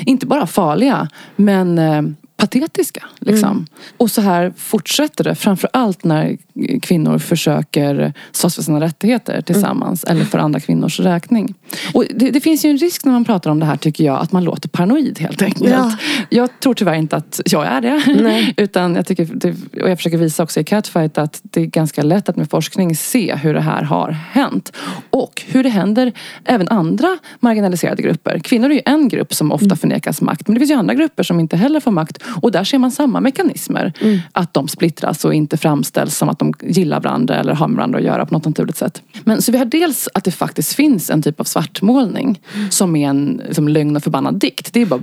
[0.04, 2.02] inte bara farliga men eh,
[2.36, 3.04] patetiska.
[3.18, 3.66] Liksom.
[3.96, 5.34] Och så här fortsätter det.
[5.34, 6.36] Framförallt när
[6.82, 10.04] kvinnor försöker slåss för sina rättigheter tillsammans.
[10.04, 11.54] Eller för andra kvinnors räkning.
[11.94, 14.20] Och det, det, finns ju en risk när man pratar om det här tycker jag.
[14.20, 15.70] Att man låter paranoid helt enkelt.
[15.70, 15.96] Ja.
[16.28, 18.02] Jag tror tyvärr inte att jag är det.
[18.22, 18.54] Nej.
[18.56, 19.50] Utan jag, tycker, det,
[19.82, 22.96] och jag försöker visa också i Catfight att det är ganska lätt att med forskning
[22.96, 24.72] se hur det här har hänt.
[25.10, 26.12] Och hur det händer
[26.44, 28.38] även andra marginaliserade grupper.
[28.38, 30.48] Kvinnor är ju en grupp som ofta förnekas makt.
[30.48, 32.23] Men det finns ju andra grupper som inte heller får makt.
[32.26, 33.92] Och där ser man samma mekanismer.
[34.32, 37.98] Att de splittras och inte framställs som att de gillar varandra eller har med varandra
[37.98, 39.02] att göra på något naturligt sätt.
[39.24, 42.40] Men så vi har dels att det faktiskt finns en typ av svartmålning.
[42.70, 44.72] Som är en liksom, lögn och förbannad dikt.
[44.72, 45.00] Det är bara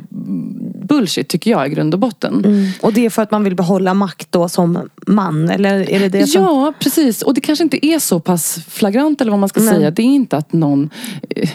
[0.83, 2.45] bullshit tycker jag i grund och botten.
[2.81, 5.49] Och det är för att man vill behålla makt då som man?
[5.49, 6.41] Eller är det det som...
[6.41, 7.21] Ja, precis.
[7.21, 9.73] Och det kanske inte är så pass flagrant eller vad man ska Nej.
[9.73, 9.91] säga.
[9.91, 10.89] Det är inte att någon
[11.29, 11.49] eh,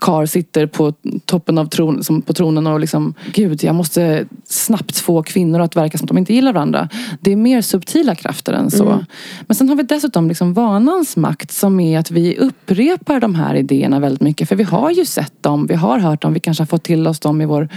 [0.00, 4.81] kar sitter på toppen av tron, som på tronen och liksom Gud, jag måste snabbt
[4.90, 6.88] få kvinnor att verka som att de inte gillar varandra.
[7.20, 9.04] Det är mer subtila krafter än så.
[9.40, 13.54] Men sen har vi dessutom liksom vanans makt som är att vi upprepar de här
[13.54, 14.48] idéerna väldigt mycket.
[14.48, 17.06] För vi har ju sett dem, vi har hört dem, vi kanske har fått till
[17.06, 17.68] oss dem i vår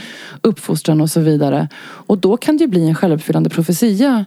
[0.41, 1.68] uppfostran och så vidare.
[1.82, 4.26] Och då kan det ju bli en självuppfyllande profetia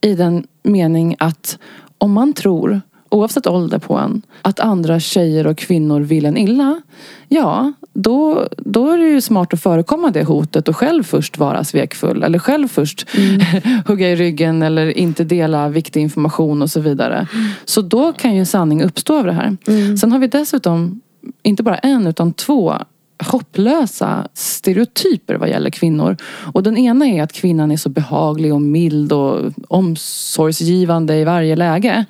[0.00, 1.58] i den mening att
[1.98, 2.80] om man tror
[3.12, 6.82] oavsett ålder på en, att andra tjejer och kvinnor vill en illa.
[7.28, 11.64] Ja, då, då är det ju smart att förekomma det hotet och själv först vara
[11.64, 12.22] svekfull.
[12.22, 13.06] Eller själv först
[13.86, 17.26] hugga i ryggen eller inte dela viktig information och så vidare.
[17.64, 19.56] Så då kan ju sanning uppstå av det här.
[19.96, 21.00] Sen har vi dessutom,
[21.42, 22.74] inte bara en utan två
[23.22, 26.16] hopplösa stereotyper vad gäller kvinnor.
[26.54, 31.56] Och den ena är att kvinnan är så behaglig och mild och omsorgsgivande i varje
[31.56, 32.04] läge.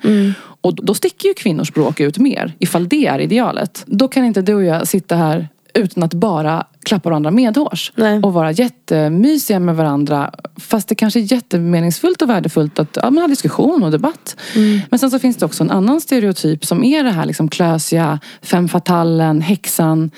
[0.61, 3.83] Och då sticker ju kvinnors språk ut mer, ifall det är idealet.
[3.85, 7.91] Då kan inte du och jag sitta här utan att bara klappa varandra medhårs.
[7.95, 8.19] Nej.
[8.19, 10.31] Och vara jättemysiga med varandra.
[10.57, 14.35] Fast det kanske är jättemeningsfullt och värdefullt att ja, har diskussion och debatt.
[14.89, 18.19] Men sen så finns det också en annan stereotyp som är det här liksom klösiga,
[18.41, 20.11] femme fatalen, häxan.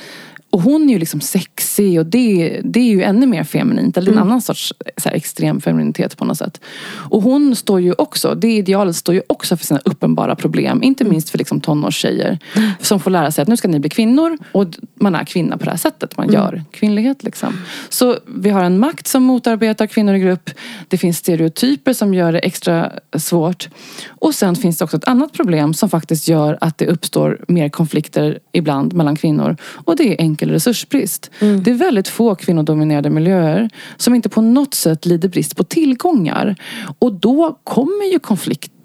[0.55, 3.97] Och hon är ju liksom sexig och det, det är ju ännu mer feminint.
[3.97, 6.61] Eller en annan sorts så här, extrem femininitet på något sätt.
[7.09, 10.83] Och hon står ju också, det idealet står ju också för sina uppenbara problem.
[10.83, 12.39] Inte minst för liksom tonårstjejer.
[12.79, 14.37] Som får lära sig att nu ska ni bli kvinnor.
[14.51, 14.65] Och
[14.95, 16.17] man är kvinna på det här sättet.
[16.17, 17.53] Man gör kvinnlighet liksom.
[17.89, 20.49] Så vi har en makt som motarbetar kvinnor i grupp.
[20.87, 23.69] Det finns stereotyper som gör det extra svårt.
[24.07, 27.69] Och sen finns det också ett annat problem som faktiskt gör att det uppstår mer
[27.69, 29.57] konflikter ibland mellan kvinnor.
[29.85, 31.31] Och det är enkel resursbrist.
[31.39, 36.55] Det är väldigt få kvinnodominerade miljöer som inte på något sätt lider brist på tillgångar.
[36.99, 38.19] Och då kommer ju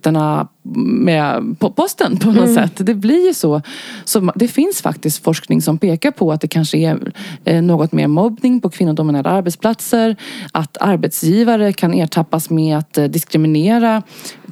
[0.01, 2.73] konflikterna med på posten på något sätt.
[2.77, 3.63] Det blir ju så.
[4.05, 4.33] så.
[4.35, 7.13] Det finns faktiskt forskning som pekar på att det kanske är
[7.45, 10.17] eh, något mer mobbning på kvinnodominerade arbetsplatser.
[10.53, 14.03] Att arbetsgivare kan ertappas med att eh, diskriminera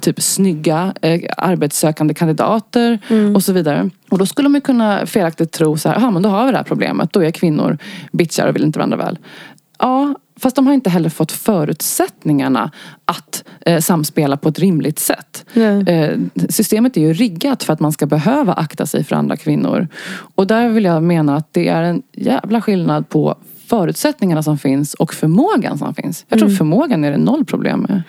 [0.01, 2.99] typ snygga eh, arbetssökande kandidater
[3.35, 3.89] och så vidare.
[4.09, 6.57] Och då skulle man kunna felaktigt tro så här, "Aha, men då har vi det
[6.57, 7.13] här problemet.
[7.13, 7.77] Då är kvinnor
[8.11, 9.17] bitchar och vill inte varandra väl.
[9.79, 12.71] Ja, fast de har inte heller fått förutsättningarna
[13.05, 15.45] att eh, samspela på ett rimligt sätt.
[15.87, 16.17] Eh,
[16.49, 19.87] systemet är ju riggat för att man ska behöva akta sig för andra kvinnor.
[20.35, 23.35] Och där vill jag mena att det är en jävla skillnad på
[23.69, 26.25] förutsättningarna som finns och förmågan som finns.
[26.29, 28.01] Jag tror förmågan är det noll problem med.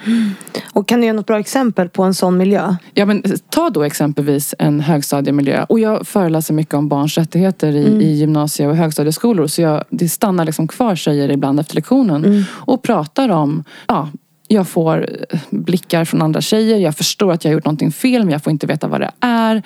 [0.72, 2.76] Och kan du ge något bra exempel på en sån miljö?
[2.94, 5.66] Ja, men ta då exempelvis en högstadiemiljö.
[5.68, 9.46] Och jag föreläser mycket om barns rättigheter i, i gymnasie och högstadieskolor.
[9.46, 14.08] Så jag, det stannar liksom kvar tjejer ibland efter lektionen och pratar om ja,
[14.52, 16.78] jag får eh, blickar från andra tjejer.
[16.78, 19.10] Jag förstår att jag har gjort någonting fel men jag får inte veta vad det
[19.20, 19.62] är.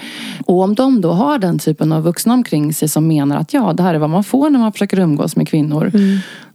[0.46, 3.72] Och om de då har den typen av vuxna omkring sig som menar att ja,
[3.72, 5.92] det här är vad man får när man försöker umgås med kvinnor.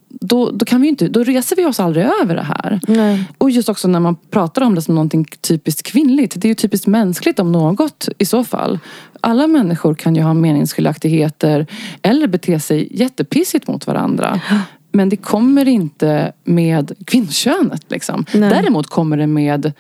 [0.08, 2.80] Då, då, kan vi inte, då reser vi oss aldrig över det här.
[2.88, 3.26] Nej.
[3.38, 6.34] Och just också när man pratar om det som någonting typiskt kvinnligt.
[6.42, 8.80] Det är ju typiskt mänskligt om något i så fall.
[9.22, 11.68] Alla människor kan ju ha meningsskiljaktigheter
[12.02, 14.42] eller bete sig jättepissigt mot varandra.
[14.92, 17.92] Men det kommer inte med kvinnokönet.
[17.92, 18.26] Liksom.
[18.34, 18.50] Nej.
[18.50, 19.74] Däremot kommer det med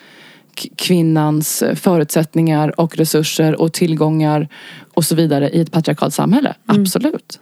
[0.75, 4.47] kvinnans förutsättningar och resurser och tillgångar
[4.99, 6.53] och så vidare i ett patriarkalt samhälle.
[6.65, 7.39] Absolut.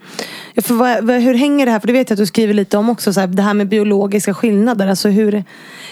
[0.53, 1.79] Ja, för vad, vad, hur hänger det här?
[1.79, 3.13] För det vet jag att du skriver lite om också.
[3.13, 4.87] Så här, det här med biologiska skillnader.
[4.87, 5.43] Alltså hur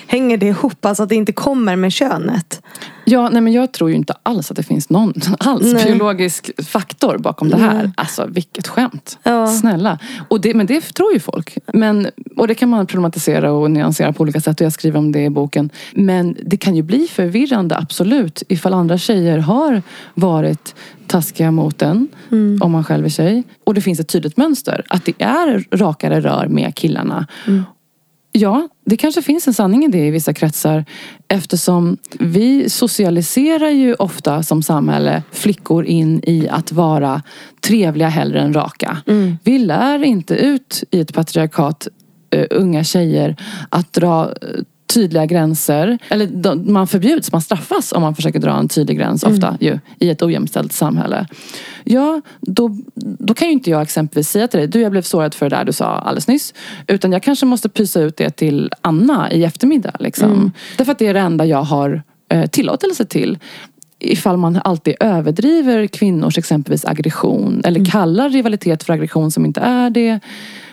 [0.08, 0.86] hänger det ihop?
[0.86, 2.62] Alltså att det inte kommer med könet.
[3.06, 5.86] Ja, nej men jag tror ju inte alls att det finns någon alls Nej.
[5.86, 7.92] biologisk faktor bakom det här.
[7.98, 9.18] Alltså vilket skämt.
[9.24, 9.48] Ja.
[9.48, 10.00] Snälla.
[10.28, 11.58] Och det, men det tror ju folk.
[11.74, 15.12] Men, och det kan man problematisera och nyansera på olika sätt och jag skriver om
[15.12, 15.70] det i boken.
[15.94, 18.44] Men det kan ju bli förvirrande, absolut.
[18.50, 19.82] Ifall andra tjejer har
[20.14, 20.76] varit
[21.08, 22.08] taskiga mot en,
[22.62, 23.44] om man själv är tjej.
[23.64, 24.86] Och det finns ett tydligt mönster.
[24.90, 27.28] Att det är rakare rör med killarna.
[28.38, 30.86] Ja, det kanske finns en sanning i det i vissa kretsar
[31.28, 37.22] eftersom vi socialiserar ju ofta som samhälle flickor in i att vara
[37.62, 38.98] trevliga hellre än raka.
[39.08, 39.38] Mm.
[39.44, 41.88] Vi lär inte ut i ett patriarkat
[42.36, 43.36] uh, unga tjejer
[43.70, 44.32] att dra uh,
[44.94, 45.98] tydliga gränser.
[46.10, 49.36] Eller de, man förbjuds, man straffas om man försöker dra en tydlig gräns Mm.
[49.36, 51.28] ofta ju, i ett ojämställt samhälle.
[51.84, 55.34] Ja, då, då kan ju inte jag exempelvis säga till dig, du jag blev sårad
[55.34, 56.54] för det där du sa alldeles nyss.
[56.88, 59.96] Utan jag kanske måste pysa ut det till Anna i eftermiddag.
[60.00, 60.32] Liksom.
[60.32, 60.52] Mm.
[60.78, 63.38] Därför att det är det enda jag har eh, tillåtelse till.
[64.00, 67.62] Ifall man alltid överdriver kvinnors exempelvis aggression.
[67.66, 67.92] Eller Mm.
[67.92, 70.20] kallar rivalitet för aggression som inte är det.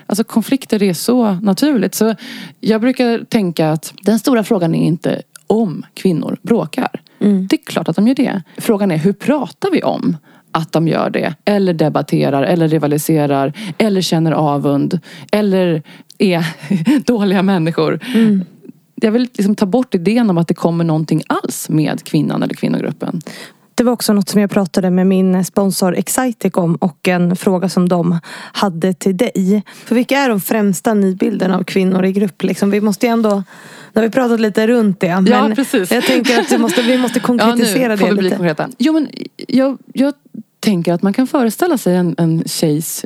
[0.07, 1.95] Alltså konflikter är så naturligt.
[1.95, 2.15] Så
[2.61, 7.01] jag brukar tänka att den stora frågan är inte om kvinnor bråkar.
[7.21, 7.47] Mm.
[7.47, 8.43] Det är klart att de gör det.
[8.57, 10.17] Frågan är hur pratar vi om
[10.53, 11.35] att de gör det?
[11.45, 15.01] Eller debatterar, eller rivaliserar, eller känner avund.
[15.33, 15.83] Eller
[16.19, 16.47] är
[17.05, 18.01] dåliga människor.
[18.95, 22.55] Jag vill liksom ta bort idén om att det kommer någonting alls med kvinnan eller
[22.55, 23.23] kvinnogruppen.
[23.83, 27.69] Det var också något som jag pratade med min sponsor Excitec om och en fråga
[27.69, 28.19] som de
[28.53, 29.63] hade till dig.
[29.85, 32.43] För vilka är de främsta nidbilderna av kvinnor i grupp?
[32.43, 33.31] Liksom, vi måste ju ändå,
[33.93, 35.21] nu har vi pratat lite runt det.
[35.21, 35.91] Men Ja, precis.
[35.93, 38.37] jag tänker att måste, vi måste konkretisera ja, nu får det vi bli lite.
[38.37, 38.69] konkreta.
[38.79, 39.09] Jo, men
[39.49, 40.15] jag, jag
[40.61, 43.05] tänker att man kan föreställa sig en, en tjejs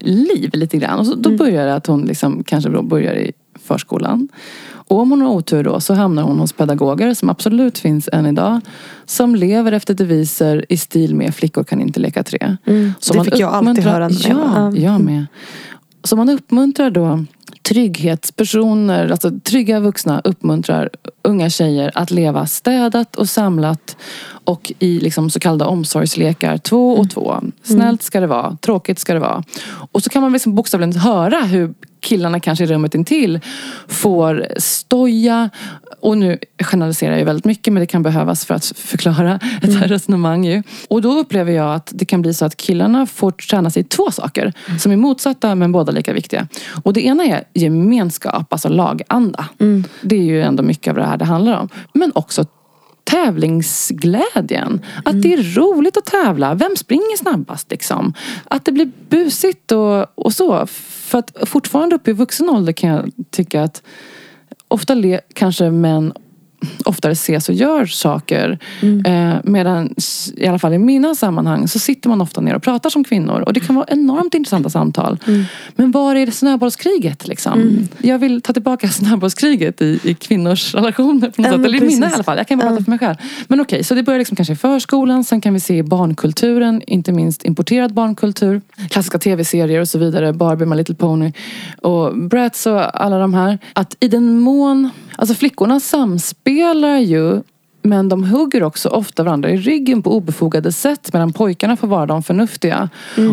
[0.00, 0.98] liv lite grann.
[0.98, 3.32] Och så, då börjar det att hon liksom kanske då börjar i
[3.74, 4.28] förskolan.
[4.72, 8.26] Och om hon har otur då så hamnar hon hos pedagoger som absolut finns än
[8.26, 8.60] idag.
[9.06, 12.56] Som lever efter deviser i stil med flickor kan inte leka tre.
[12.66, 14.08] Mm, Så det man fick jag alltid höra.
[14.08, 14.92] när jag var- Ja, ja.
[14.92, 15.26] jag med.
[16.04, 17.24] Så man uppmuntrar då
[17.62, 20.90] trygghetspersoner, alltså trygga vuxna uppmuntrar
[21.22, 23.96] unga tjejer att leva städat och samlat
[24.44, 27.34] och i liksom så kallade omsorgslekar, två och två.
[27.62, 29.42] Snällt ska det vara, tråkigt ska det vara.
[29.92, 33.40] Och så kan man liksom bokstavligen höra hur killarna kanske i rummet intill
[33.88, 35.50] får stoja
[36.00, 40.44] och nu generaliserar jag väldigt mycket men det kan behövas för att förklara ett resonemang
[40.44, 40.62] ju.
[40.88, 43.84] Och då upplever jag att det kan bli så att killarna får träna sig i
[43.84, 46.48] två saker som är motsatta men båda lika viktiga.
[46.82, 49.44] Och det ena är gemenskap, alltså laganda.
[50.02, 51.68] Det är ju ändå mycket av det här det handlar om.
[51.94, 52.44] Men också
[53.04, 54.84] tävlingsglädjen.
[55.04, 56.54] Att det är roligt att tävla.
[56.54, 58.14] Vem springer snabbast liksom?
[58.44, 60.66] Att det blir busigt och, och så.
[60.66, 63.82] För att fortfarande uppe i vuxen ålder kan jag tycka att
[64.68, 66.12] ofta le, kanske män
[66.84, 68.58] oftare ses och gör saker.
[69.06, 69.94] Eh, medan
[70.36, 73.40] i alla fall i mina sammanhang så sitter man ofta ner och pratar som kvinnor.
[73.40, 75.18] Och det kan vara enormt intressanta samtal.
[75.76, 77.88] Men var är det snöbollskriget liksom?
[78.02, 81.64] Jag vill ta tillbaka snöbollskriget i, i kvinnors relationer på något sätt.
[81.64, 82.38] Eller i mina i alla fall.
[82.38, 83.16] Jag kan bara prata för mig själv.
[83.48, 85.24] Men okej, så det börjar liksom kanske i förskolan.
[85.24, 88.60] Sen kan vi se i barnkulturen, inte minst importerad barnkultur.
[88.90, 90.32] Klassiska tv-serier och så vidare.
[90.32, 91.32] Barbie, My Little Pony
[91.82, 93.58] och Bratz och alla de här.
[93.72, 95.80] Att i den mån, alltså flickorna
[96.50, 97.42] samspelar ju
[97.82, 102.06] men de hugger också ofta varandra i ryggen på obefogade sätt medan pojkarna får vara
[102.06, 102.88] de förnuftiga.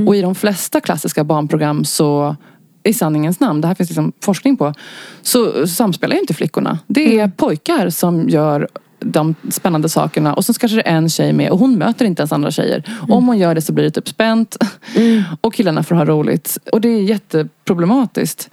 [0.08, 2.36] Och i de flesta klassiska barnprogram så
[2.84, 4.74] i sanningens namn, det här finns liksom forskning på,
[5.22, 6.80] så samspelar ju inte flickorna.
[6.88, 8.68] Det är pojkar som gör
[9.00, 12.06] de spännande sakerna och sen så kanske det är en tjej med och hon möter
[12.06, 12.84] inte ens andra tjejer.
[13.10, 14.58] Om hon gör det så blir det typ spänt
[15.42, 16.58] och killarna får ha roligt.
[16.72, 18.50] Och det är jätteproblematiskt.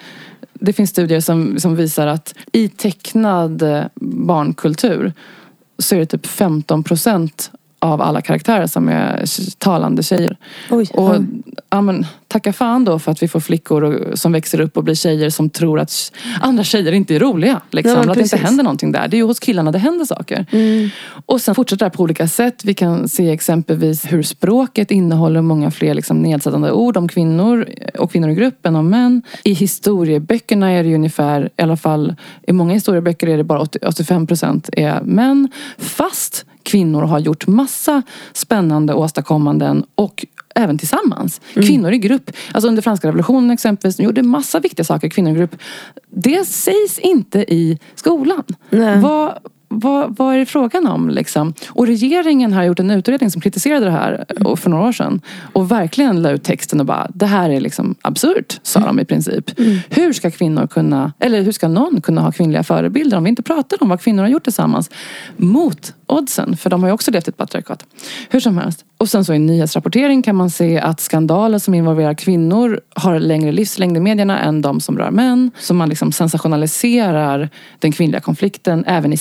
[0.64, 3.62] Det finns studier som, som visar att i tecknad
[4.00, 5.12] barnkultur
[5.78, 7.50] så är det typ 15 procent
[7.84, 9.24] av alla karaktärer som är
[9.58, 10.36] talande tjejer.
[10.70, 11.14] Oj, Och
[11.70, 11.80] ja.
[11.80, 14.94] men, tacka fan då för att vi får flickor och, som växer upp och blir
[14.94, 17.60] tjejer som tror att andra tjejer inte är roliga.
[17.70, 17.92] Liksom.
[17.92, 19.08] Ja, att det inte händer någonting där.
[19.08, 20.46] Det är ju hos killarna det händer saker.
[20.50, 20.90] Mm.
[21.26, 22.64] Och sen fortsätter det här på olika sätt.
[22.64, 27.66] Vi kan se exempelvis hur språket innehåller många fler liksom nedsättande ord om kvinnor
[27.98, 29.22] och kvinnor i gruppen om män.
[29.44, 32.14] I historieböckerna är det ju ungefär, i alla fall
[32.46, 35.48] i många historieböcker är det bara 80 85 procent är män.
[35.78, 41.40] Fast kvinnor har gjort massa spännande åstadkommanden och även tillsammans.
[41.54, 42.30] Kvinnor i grupp.
[42.52, 45.56] Alltså under franska revolutionen exempelvis, de gjorde massa viktiga saker, kvinnor i grupp.
[46.10, 48.44] Det sägs inte i skolan.
[48.70, 49.00] Nej.
[49.00, 49.38] Vad,
[49.80, 51.10] vad, vad är det frågan om?
[51.10, 51.54] Liksom?
[51.68, 55.20] Och regeringen har gjort en utredning som kritiserade det här och för några år sedan.
[55.52, 59.04] Och verkligen la ut texten och bara, det här är liksom absurt, sa de i
[59.04, 59.60] princip.
[59.90, 63.42] Hur ska kvinnor kunna, eller hur ska någon kunna ha kvinnliga förebilder om vi inte
[63.42, 64.90] pratar om vad kvinnor har gjort tillsammans?
[65.36, 67.84] Mot oddsen, för de har ju också levt i ett patriarkat.
[68.30, 68.84] Hur som helst.
[68.98, 73.52] Och sen så i nyhetsrapportering kan man se att skandaler som involverar kvinnor har längre
[73.52, 75.50] livslängd i medierna än de som rör män.
[75.58, 79.16] Så man liksom sensationaliserar den kvinnliga konflikten även i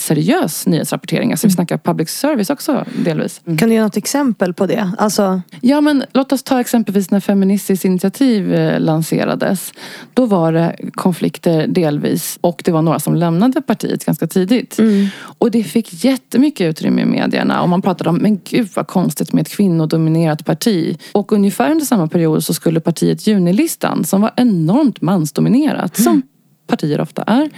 [0.47, 1.31] seriös nyhetsrapportering.
[1.31, 3.41] Alltså vi snackar public service också delvis.
[3.45, 3.57] Mm.
[3.57, 4.91] Kan du ge något exempel på det?
[4.97, 5.41] Alltså...
[5.61, 9.73] Ja men låt oss ta exempelvis när Feministiskt initiativ eh, lanserades.
[10.13, 14.79] Då var det konflikter delvis och det var några som lämnade partiet ganska tidigt.
[14.79, 15.07] Mm.
[15.39, 19.33] Och det fick jättemycket utrymme i medierna och man pratade om men gud vad konstigt
[19.33, 20.97] med ett kvinnodominerat parti.
[21.11, 26.03] Och ungefär under samma period så skulle partiet Junilistan, som var enormt mansdominerat, mm.
[26.03, 26.21] som
[26.67, 27.49] partier ofta är,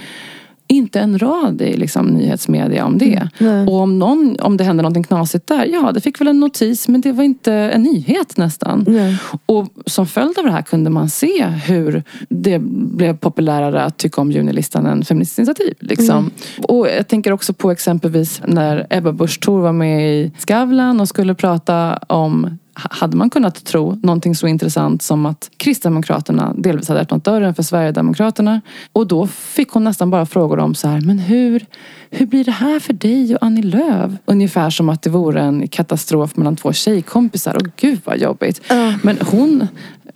[0.68, 3.28] inte en rad i liksom, nyhetsmedia om det.
[3.38, 3.68] Mm.
[3.68, 6.88] Och om, någon, om det hände något knasigt där, ja det fick väl en notis
[6.88, 8.84] men det var inte en nyhet nästan.
[8.86, 9.14] Mm.
[9.46, 14.20] Och som följd av det här kunde man se hur det blev populärare att tycka
[14.20, 15.74] om Junilistan än Feministiskt initiativ.
[15.80, 16.18] Liksom.
[16.18, 16.30] Mm.
[16.68, 21.08] Och jag tänker också på exempelvis när Ebba Busch Thor var med i Skavlan och
[21.08, 27.00] skulle prata om hade man kunnat tro någonting så intressant som att Kristdemokraterna delvis hade
[27.00, 28.60] öppnat dörren för Sverigedemokraterna.
[28.92, 31.66] Och då fick hon nästan bara frågor om så här, men hur,
[32.10, 34.12] hur blir det här för dig och Annie Lööf?
[34.24, 37.56] Ungefär som att det vore en katastrof mellan två tjejkompisar.
[37.56, 38.72] Och gud vad jobbigt.
[38.72, 38.96] Uh.
[39.02, 39.68] Men hon,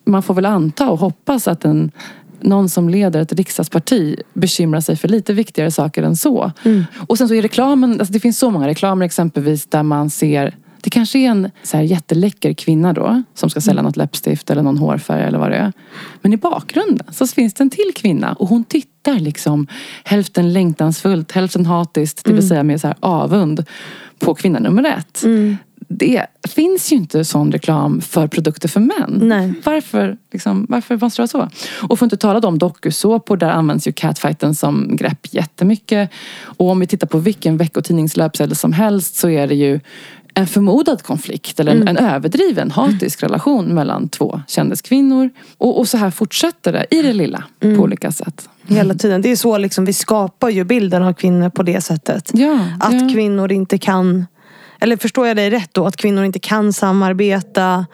[0.05, 1.91] man får väl anta och hoppas att en
[2.43, 6.53] någon som leder ett riksdagsparti bekymrar sig för lite viktigare saker än så.
[6.63, 6.85] Mm.
[7.07, 10.57] Och sen så i reklamen, alltså det finns så många reklamer exempelvis där man ser
[10.83, 13.85] det kanske är en så här jätteläcker kvinna då som ska sälja mm.
[13.85, 15.73] något läppstift eller någon hårfärg eller vad det är.
[16.23, 19.67] Men i bakgrunden så finns det en till kvinna och hon tittar liksom
[20.05, 22.49] hälften längtansfullt, hälften hatiskt, det vill mm.
[22.49, 23.65] säga med så här avund
[24.19, 25.23] på kvinna nummer ett.
[25.23, 25.57] Mm.
[25.93, 29.19] Det finns ju inte sån reklam för produkter för män.
[29.23, 29.53] Nej.
[29.65, 31.57] Varför, liksom, varför måste det vara så?
[31.87, 36.11] Och för att inte tala om dokusåpor, där används ju catfighten som grepp jättemycket.
[36.43, 39.81] Och om vi tittar på vilken veckotidningslöpsedel som helst så är det ju
[40.35, 41.97] en förmodad konflikt eller en, mm.
[41.97, 45.31] en överdriven hatisk relation mellan två kändiskvinnor.
[45.59, 47.77] Och, och så här fortsätter det i det lilla mm.
[47.77, 48.49] på olika sätt.
[48.67, 49.23] Hela tiden.
[49.23, 52.31] Det är så liksom, vi skapar ju bilden av kvinnor på det sättet.
[52.35, 53.09] Ja, att ja.
[53.13, 54.27] kvinnor inte kan,
[54.81, 55.87] eller förstår jag dig rätt då?
[55.87, 57.87] Att kvinnor inte kan samarbeta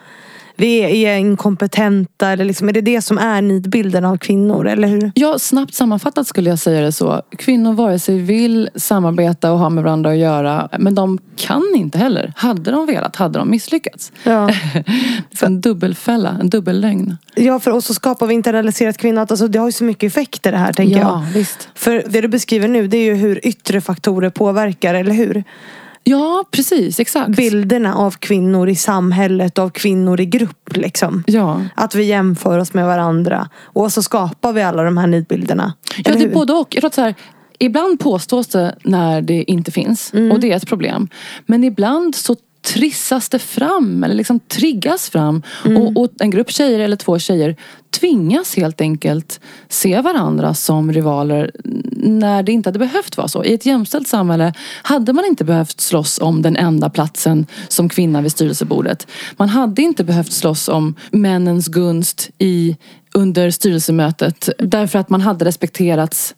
[0.57, 2.29] vi är inkompetenta?
[2.29, 4.69] Eller liksom, är det det som är nidbilden av kvinnor?
[4.69, 5.13] Eller hur?
[5.15, 7.23] Ja, snabbt sammanfattat skulle jag säga det så.
[7.39, 10.69] Kvinnor vare sig vill samarbeta och ha med varandra att göra.
[10.79, 12.33] Men de kan inte heller.
[12.37, 14.13] Hade de velat hade de misslyckats.
[14.23, 14.51] Ja.
[15.43, 17.17] en dubbelfälla, en dubbellögn.
[17.35, 19.21] Ja, för oss så skapar vi internaliserat kvinna.
[19.21, 21.39] Alltså, det har ju så mycket effekter det här tänker ja, jag.
[21.39, 21.69] Visst.
[21.75, 25.45] För det du beskriver nu det är ju hur yttre faktorer påverkar, eller hur?
[26.09, 27.01] Ja, precis.
[27.01, 27.37] Exakt.
[27.37, 30.77] Bilderna av kvinnor i samhället, av kvinnor i grupp.
[30.77, 31.25] Liksom.
[31.27, 31.63] Ja.
[31.75, 33.49] Att vi jämför oss med varandra.
[33.63, 35.75] Och så skapar vi alla de här nidbilderna.
[36.05, 36.75] Ja, det är både och.
[36.75, 37.15] Jag tror så här,
[37.59, 40.13] ibland påstås det när det inte finns.
[40.15, 40.33] Mm.
[40.33, 41.09] Och det är ett problem.
[41.47, 45.43] Men ibland så trissas det fram eller liksom triggas fram.
[45.65, 45.83] Mm.
[45.83, 47.57] Och, och, en grupp tjejer eller två tjejer
[47.91, 51.51] tvingas helt enkelt se varandra som rivaler
[51.97, 53.45] när det inte hade behövt vara så.
[53.45, 54.53] I ett jämställt samhälle
[54.83, 59.07] hade man inte behövt slåss om den enda platsen som kvinna vid styrelsebordet.
[59.37, 62.77] Man hade inte behövt slåss om männens gunst i,
[63.15, 66.35] under styrelsemötet därför att man hade respekterats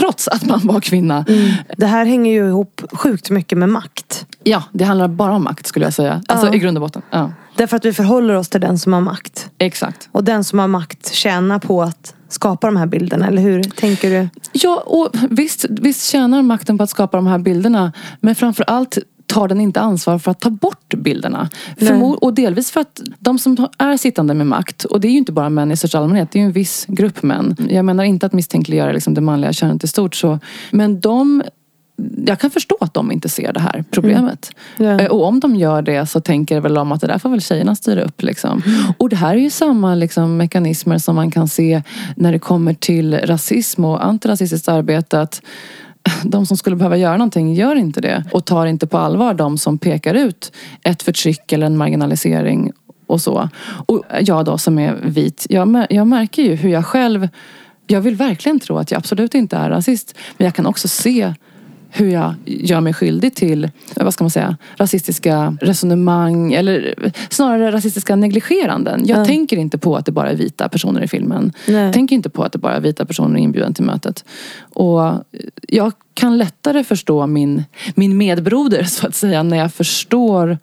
[0.00, 1.24] trots att man var kvinna.
[1.28, 1.50] Mm.
[1.76, 4.26] Det här hänger ju ihop sjukt mycket med makt.
[4.42, 6.22] Ja, det handlar bara om makt skulle jag säga.
[6.28, 6.54] Alltså ja.
[6.54, 7.02] i grund och botten.
[7.10, 7.32] Ja.
[7.56, 9.50] Därför att vi förhåller oss till den som har makt.
[9.58, 10.08] Exakt.
[10.12, 13.62] Och den som har makt tjänar på att skapa de här bilderna, eller hur?
[13.62, 14.28] Tänker du?
[14.52, 17.92] Ja, och visst, visst tjänar makten på att skapa de här bilderna.
[18.20, 18.98] Men framförallt
[19.30, 21.48] tar den inte ansvar för att ta bort bilderna.
[21.78, 25.18] Förmod och delvis för att de som är sittande med makt, och det är ju
[25.18, 27.56] inte bara män i största allmänhet, det är ju en viss grupp män.
[27.68, 30.38] Jag menar inte att misstänkliggöra liksom det manliga könet i stort så.
[30.70, 31.42] Men de
[32.26, 34.50] jag kan förstå att de inte ser det här problemet.
[34.78, 34.98] Mm.
[34.98, 35.12] Yeah.
[35.12, 37.74] Och om de gör det så tänker väl de att det där får väl tjejerna
[37.74, 38.22] styra upp.
[38.22, 38.62] Liksom.
[38.66, 38.92] Mm.
[38.98, 41.82] Och det här är ju samma liksom, mekanismer som man kan se
[42.16, 45.20] när det kommer till rasism och antirasistiskt arbete.
[45.20, 45.42] Att
[46.24, 49.58] de som skulle behöva göra någonting gör inte det och tar inte på allvar de
[49.58, 52.72] som pekar ut ett förtryck eller en marginalisering
[53.06, 53.48] och så.
[53.86, 57.28] Och jag då som är vit, jag, jag märker ju hur jag själv
[57.86, 60.14] jag vill verkligen tro att jag absolut inte är rasist.
[60.36, 61.34] Men jag kan också se
[61.90, 66.94] hur jag gör mig skyldig till, vad ska man säga, rasistiska resonemang eller
[67.30, 69.06] snarare rasistiska negligeranden.
[69.06, 69.26] Jag mm.
[69.26, 71.52] tänker inte på att det bara är vita personer i filmen.
[71.66, 71.84] Nej.
[71.84, 74.24] Jag tänker inte på att det bara är vita personer inbjuden till mötet.
[74.60, 75.24] Och
[75.68, 80.58] jag kan lättare förstå min, min medbroder så att säga när jag förstår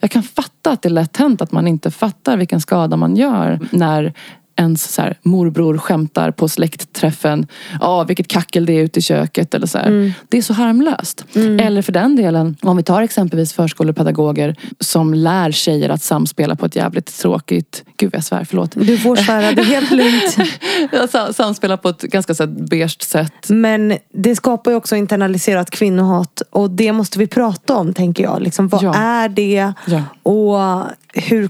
[0.00, 3.16] jag kan fatta att det är lätt hänt att man inte fattar vilken skada man
[3.16, 4.12] gör när
[4.56, 7.46] ens så här, morbror skämtar på släktträffen.
[7.80, 9.54] Ja, vilket kackel det är ute i köket.
[9.54, 10.12] Eller så Mm.
[10.28, 11.24] Det är så harmlöst.
[11.34, 16.66] Eller för den delen, om vi tar exempelvis förskolepedagoger som lär tjejer att samspela på
[16.66, 17.84] ett jävligt tråkigt...
[17.96, 18.70] Gud jag svär, förlåt.
[18.74, 20.36] Du får svära, det är helt lugnt.
[21.36, 23.48] Samspela på ett ganska så här, beige sätt.
[23.48, 26.42] Men det skapar ju också internaliserat kvinnohat.
[26.50, 28.42] Och det måste vi prata om, tänker jag.
[28.42, 28.94] Liksom, vad Ja.
[28.94, 29.72] är det?
[29.86, 30.02] Ja.
[30.22, 30.84] Och
[31.14, 31.48] hur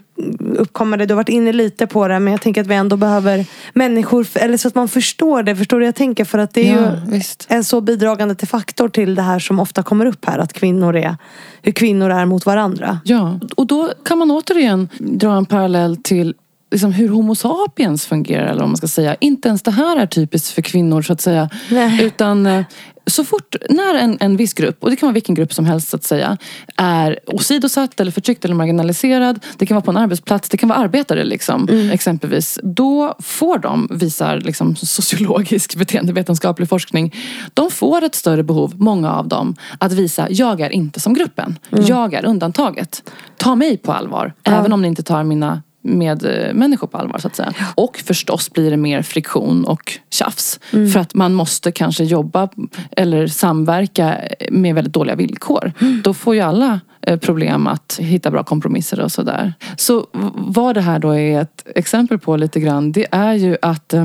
[0.56, 1.06] uppkommer det?
[1.06, 2.18] Du har varit inne lite på det.
[2.20, 4.26] Men jag tänker att vi ändå behöver människor.
[4.34, 5.56] Eller så att man förstår det.
[5.56, 6.24] Förstår du jag tänker?
[6.24, 7.46] För att det är Ja, ju visst.
[7.48, 10.38] en så bidragande till faktor till det här som ofta kommer upp här.
[10.38, 11.16] Att kvinnor är,
[11.62, 12.98] hur kvinnor är mot varandra.
[13.04, 16.34] Ja, och då kan man återigen dra en parallell till
[16.70, 18.46] liksom hur Homo sapiens fungerar.
[18.46, 19.16] Eller vad man ska säga.
[19.20, 21.50] Inte ens det här är typiskt för kvinnor så att säga.
[21.70, 22.04] Nej.
[22.04, 22.64] Utan eh,
[23.06, 25.88] så fort när en, en viss grupp, och det kan vara vilken grupp som helst
[25.88, 26.36] så att säga,
[26.76, 29.44] är åsidosatt eller förtryckt eller marginaliserad.
[29.58, 32.58] Det kan vara på en arbetsplats, det kan vara arbetare liksom, exempelvis.
[32.62, 37.14] Då får de, visar liksom, sociologisk beteendevetenskaplig forskning,
[37.54, 41.58] de får ett större behov, många av dem, att visa jag är inte som gruppen.
[41.70, 43.10] Jag är undantaget.
[43.36, 47.18] Ta mig på allvar, även om ni inte tar mina med eh, människor på allvar
[47.18, 47.54] så att säga.
[47.74, 50.60] Och förstås blir det mer friktion och tjafs.
[50.70, 52.48] För att man måste kanske jobba
[52.96, 54.18] eller samverka
[54.50, 55.72] med väldigt dåliga villkor.
[56.04, 59.54] Då får ju alla eh, problem att hitta bra kompromisser och sådär.
[59.76, 63.92] Så vad det här då är ett exempel på lite grann det är ju att
[63.92, 64.04] eh,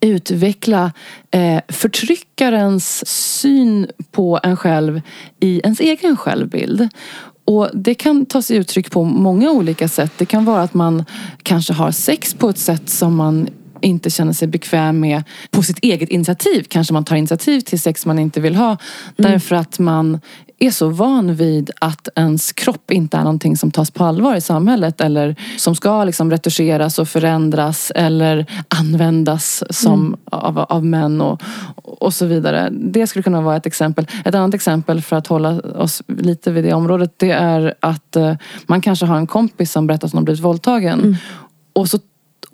[0.00, 0.92] utveckla
[1.30, 3.06] eh, förtryckarens
[3.40, 5.00] syn på en själv
[5.40, 6.88] i ens egen självbild.
[7.44, 10.12] Och det kan ta sig uttryck på många olika sätt.
[10.16, 11.04] Det kan vara att man
[11.42, 13.48] kanske har sex på ett sätt som man
[13.80, 16.64] inte känner sig bekväm med på sitt eget initiativ.
[16.68, 18.76] Kanske man tar initiativ till sex man inte vill ha.
[19.16, 20.20] Därför att man
[20.58, 24.40] är så van vid att ens kropp inte är någonting som tas på allvar i
[24.40, 25.00] samhället.
[25.00, 31.42] Eller som ska liksom retuscheras och förändras eller användas som av, av män och,
[31.76, 32.68] och så vidare.
[32.72, 34.06] Det skulle kunna vara ett exempel.
[34.24, 37.14] Ett annat exempel för att hålla oss lite vid det området.
[37.16, 38.34] Det är att eh,
[38.66, 41.16] man kanske har en kompis som berättar att hon har blivit våldtagen.
[41.72, 41.98] Och så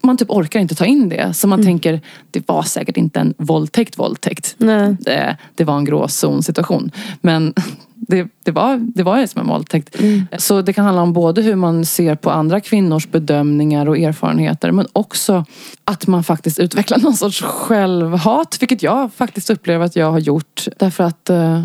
[0.03, 1.35] man typ orkar inte ta in det.
[1.35, 4.55] Så man tänker, det var säkert inte en våldtäkt våldtäkt.
[4.59, 4.97] Nej.
[5.01, 6.91] Det, det var en gråzon situation.
[7.21, 7.55] Men
[8.09, 9.97] det, det, var, det var som en våldtäkt.
[10.39, 14.73] Så det kan handla om både hur man ser på andra kvinnors bedömningar och erfarenheter.
[14.73, 15.45] Men också
[15.85, 18.57] att man faktiskt utvecklar någon sorts självhat.
[18.61, 20.69] Vilket jag faktiskt upplever att jag har gjort.
[20.77, 21.65] Därför att eh,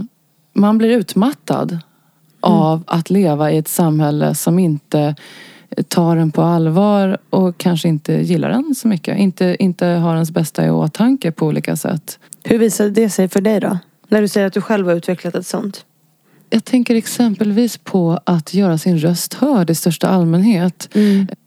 [0.54, 1.80] man blir utmattad
[2.40, 5.16] av att leva i ett samhälle som inte
[5.88, 9.18] tar en på allvar och kanske inte gillar en så mycket.
[9.18, 12.20] Inte, inte har ens bästa i åtanke på olika sätt.
[12.44, 13.78] Hur visade det sig för dig då?
[14.08, 15.86] När du säger att du själv har utvecklat ett sånt.
[16.50, 20.96] Jag tänker exempelvis på att göra sin röst hörd i största allmänhet.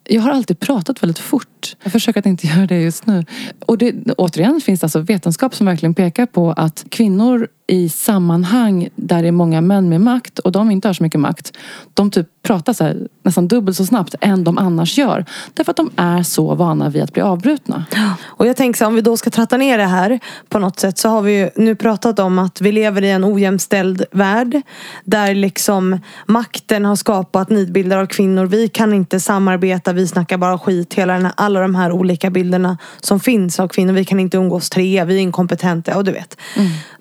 [0.09, 1.77] Jag har alltid pratat väldigt fort.
[1.83, 3.25] Jag försöker att inte göra det just nu.
[3.67, 8.89] Och det, återigen finns det alltså vetenskap som verkligen pekar på att kvinnor i sammanhang
[8.97, 11.57] där det är många män med makt och de inte har så mycket makt.
[11.95, 15.25] De typ pratar så här, nästan dubbelt så snabbt än de annars gör.
[15.55, 17.85] Därför att de är så vana vid att bli avbrutna.
[18.25, 20.81] Och jag tänker så här, om vi då ska tratta ner det här på något
[20.81, 24.63] sätt så har vi ju nu pratat om att vi lever i en ojämställd värld.
[25.05, 28.47] Där liksom makten har skapat nidbilder av kvinnor.
[28.47, 30.95] Vi kan inte samarbeta, vi snackar bara skit.
[30.95, 33.93] Hela den här, alla de här olika bilderna som finns av kvinnor.
[33.93, 36.37] Vi kan inte umgås tre, vi är inkompetenta och du vet.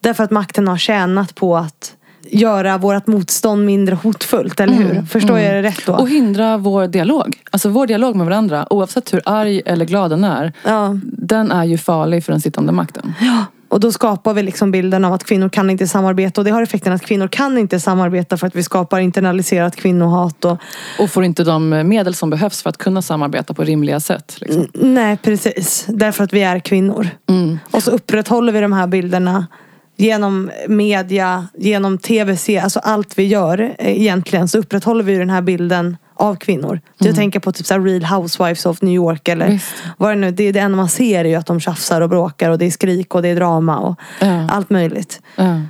[0.02, 1.94] Därför att makten har tjänat på att
[2.30, 5.02] göra vårt motstånd mindre hotfullt, eller hur?
[5.02, 5.94] Förstår jag det rätt då?
[5.94, 7.42] Och hindra vår dialog.
[7.52, 10.54] Alltså vår dialog med varandra, oavsett hur arg eller glad den är.
[10.64, 11.00] Ja.
[11.04, 13.14] Den är ju farlig för den sittande makten.
[13.70, 16.42] Och då skapar vi liksom bilden av att kvinnor kan inte samarbeta.
[16.42, 20.46] Och det har effekten att kvinnor kan inte samarbeta för att vi skapar internaliserat kvinnohat.
[20.46, 20.58] Och,
[21.00, 24.38] Och får inte de medel som behövs för att kunna samarbeta på rimliga sätt.
[24.42, 24.68] Liksom.
[24.74, 25.86] nej, precis.
[25.90, 27.10] Därför att vi är kvinnor.
[27.72, 29.48] Och så upprätthåller vi de här bilderna
[29.98, 35.42] genom media, genom tv-serier, alltså allt vi gör eh, egentligen så upprätthåller vi den här
[35.42, 36.80] bilden av kvinnor.
[36.98, 39.74] Jag tänker på typ så Real Housewives of New York eller Visst.
[39.98, 42.50] vad det nu det, det enda man ser är ju att de tjafsar och bråkar
[42.50, 44.48] och det är skrik och det är drama och Ja.
[44.50, 45.22] allt möjligt.
[45.36, 45.62] Ja.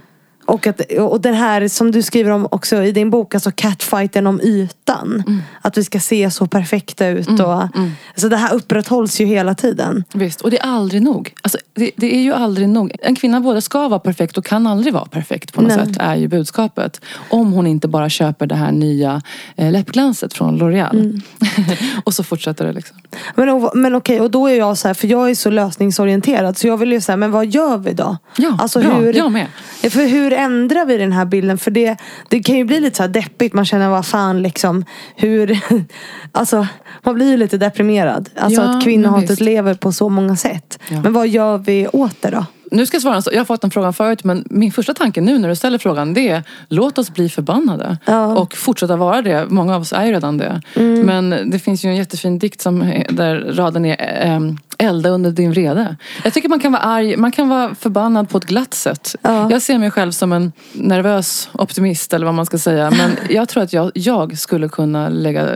[0.48, 4.28] Och, att, och den här som du skriver om också i din bok, alltså catfighten
[4.28, 5.24] om ytan.
[5.28, 5.42] Mm.
[5.62, 7.40] Att vi ska se så perfekta ut.
[7.40, 7.68] Och,
[8.10, 10.04] Alltså det här upprätthålls ju hela tiden.
[10.14, 11.34] Visst, och det är aldrig nog.
[11.42, 12.96] Alltså, det, det är ju aldrig nog.
[13.02, 15.86] En kvinna både ska vara perfekt och kan aldrig vara perfekt på något Nej.
[15.86, 15.98] sätt.
[16.00, 17.02] Är ju budskapet.
[17.30, 19.22] Om hon inte bara köper det här nya
[19.56, 21.22] eh, läppglanset från L'Oreal.
[22.04, 22.98] och så fortsätter det liksom.
[23.36, 26.58] Men, men okej, och då är jag så här, för jag är så lösningsorienterad.
[26.58, 28.18] Så jag vill ju säga, men vad gör vi då?
[28.38, 28.94] Ja, alltså, bra.
[28.94, 29.48] hur, Jag med.
[29.82, 31.58] För hur ändrar vi den här bilden?
[31.58, 33.54] För det, det kan ju bli lite så här deppigt.
[33.54, 34.86] Man känner, vad fan liksom.
[35.16, 35.60] Hur,
[36.32, 36.68] alltså,
[37.04, 38.30] man blir ju lite deprimerad.
[38.36, 40.80] Alltså Ja, att kvinnohatet lever på så många sätt.
[40.90, 41.02] Ja.
[41.02, 42.46] Men vad gör vi åt det då?
[42.72, 45.40] Nu ska jag svara, jag har fått den frågan förut men min första tanke nu
[45.40, 47.98] när du ställer frågan det är låt oss bli förbannade.
[48.06, 48.38] Ja.
[48.38, 49.46] Och fortsätta vara det.
[49.50, 50.62] Många av oss är ju redan det.
[51.04, 55.52] Men det finns ju en jättefin dikt som, där raden är ehm, elda under din
[55.52, 55.96] vrede.
[56.24, 59.16] Jag tycker man kan vara arg, man kan vara förbannad på ett glatt sätt.
[59.22, 59.52] Ja.
[59.52, 62.92] Jag ser mig själv som en nervös optimist eller vad man ska säga.
[62.92, 65.50] Men jag tror att jag, jag skulle kunna lägga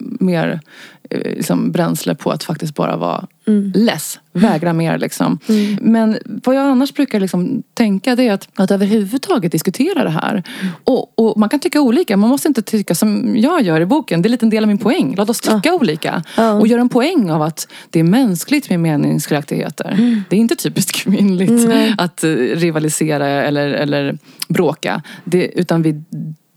[0.00, 0.60] mer
[1.10, 3.26] liksom, bränsle på att faktiskt bara vara
[3.74, 4.18] less.
[4.32, 5.38] Vägra mer liksom.
[5.80, 10.42] Men vad jag annars brukar liksom tänka det är att, att överhuvudtaget diskutera det här.
[10.84, 12.16] Och, och man kan tycka olika.
[12.16, 14.22] Man måste inte tycka som jag gör i boken.
[14.22, 15.14] Det är en liten del av min poäng.
[15.16, 16.22] Låt oss tycka olika.
[16.36, 16.52] Ja.
[16.52, 20.22] Och göra en poäng av att det är mänskligt med meningsskiljaktigheter.
[20.30, 25.02] Det är inte typiskt kvinnligt att eh, rivalisera eller, eller bråka.
[25.24, 26.02] Det, utan vi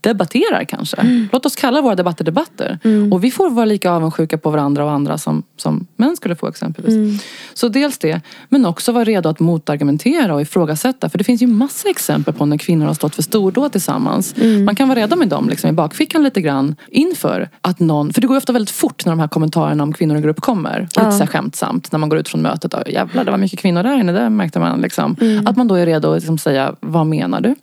[0.02, 1.28] debatterar kanske.
[1.32, 2.80] Låt oss kalla våra debatter debatter.
[3.12, 6.48] Och vi får vara lika avundsjuka på varandra och andra som, som män skulle få
[6.48, 7.22] exempelvis.
[7.54, 11.10] Så dels det, men också vara redo att motargumentera och ifrågasätta.
[11.10, 14.36] För det finns ju massa exempel på när kvinnor har stått för stordåd tillsammans.
[14.66, 18.22] Man kan vara redo med dem liksom, i bakfickan lite grann inför att någon, för
[18.22, 20.88] det går ju ofta väldigt fort när de här kommentarerna om kvinnor i grupp kommer.
[20.96, 22.74] Och lite så här skämtsamt när man går ut från mötet.
[22.74, 24.82] Och, Jävlar det var mycket kvinnor där inne, det märkte man.
[24.82, 25.16] Liksom.
[25.46, 27.56] Att man då är redo att liksom, säga, vad menar du?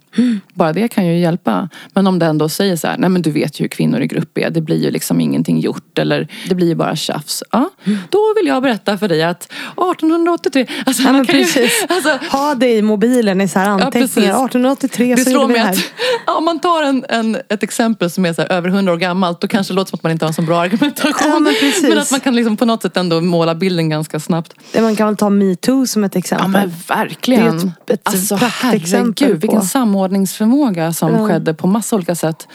[0.55, 1.69] Bara det kan ju hjälpa.
[1.95, 4.07] Men om den då säger så här, nej men du vet ju hur kvinnor i
[4.07, 4.51] grupp är.
[4.51, 7.43] Det blir ju liksom ingenting gjort eller det blir ju bara tjafs.
[7.51, 7.71] Ja,
[8.11, 11.87] då vill jag berätta för dig att 1883, alltså, Ja, man men kan ju- precis.
[11.89, 13.85] alltså, Ha det i mobilen i så här precis.
[14.01, 14.29] anteckningar.
[14.45, 15.77] 1883 det så slår mig att
[16.27, 18.97] ja, om man tar en, en, ett exempel som är så här, över 100 år
[18.97, 21.13] gammalt då kanske det låter som att man inte har en så bra argumentation.
[21.33, 21.97] Ja, men precis.
[21.97, 24.55] att man kan liksom på något sätt ändå måla bilden ganska snabbt.
[24.81, 26.47] Man kan väl ta metoo som ett exempel.
[26.53, 27.59] Ja men verkligen.
[27.87, 31.29] Det är ett- ett alltså praktexempel herregud vilken samordningsförmåga som Ja.
[31.29, 32.49] skedde på massa olika sätt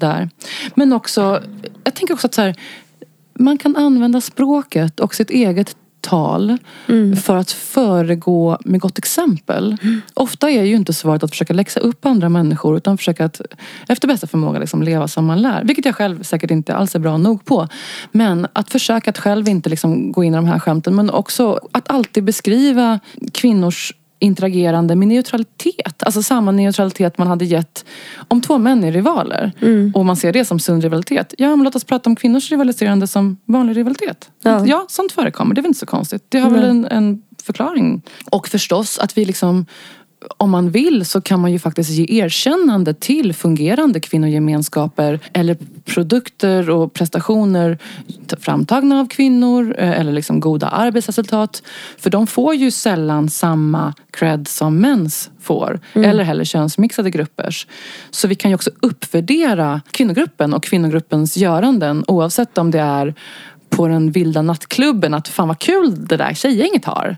[0.00, 0.30] där.
[0.74, 1.42] Men också,
[1.84, 2.54] jag tänker också att så här,
[3.34, 6.56] man kan använda språket och sitt eget tal
[6.86, 7.16] Mm.
[7.16, 9.76] för att föregå med gott exempel.
[10.14, 13.40] Ofta är ju inte svaret att försöka läxa upp andra människor utan försöka att
[13.88, 15.64] efter bästa förmåga liksom leva som man lär.
[15.64, 17.68] Vilket jag själv säkert inte alls är bra nog på.
[18.12, 21.60] Men att försöka att själv inte liksom gå in i de här skämten men också
[21.72, 23.00] att alltid beskriva
[23.32, 26.02] kvinnors interagerande med neutralitet.
[26.02, 27.84] Alltså samma neutralitet man hade gett
[28.28, 29.52] om två män är rivaler.
[29.94, 31.34] Och man ser det som sund rivalitet.
[31.38, 34.30] Ja, men låt oss prata om kvinnors rivaliserande som vanlig rivalitet.
[34.42, 34.66] Ja.
[34.66, 35.54] Ja, sånt förekommer.
[35.54, 36.24] Det är väl inte så konstigt.
[36.28, 38.02] Det har väl en, en förklaring.
[38.30, 39.66] Och förstås att vi liksom
[40.36, 46.70] om man vill så kan man ju faktiskt ge erkännande till fungerande kvinnogemenskaper eller produkter
[46.70, 47.78] och prestationer
[48.40, 51.62] framtagna av kvinnor eh, eller liksom goda arbetsresultat.
[51.98, 55.80] För de får ju sällan samma cred som mäns får.
[55.94, 57.66] Eller heller könsmixade gruppers.
[58.10, 63.14] Så vi kan ju också uppvärdera kvinnogruppen och kvinnogruppens göranden oavsett om det är
[63.68, 67.16] på den vilda nattklubben att fan vad kul det där tjejgänget har.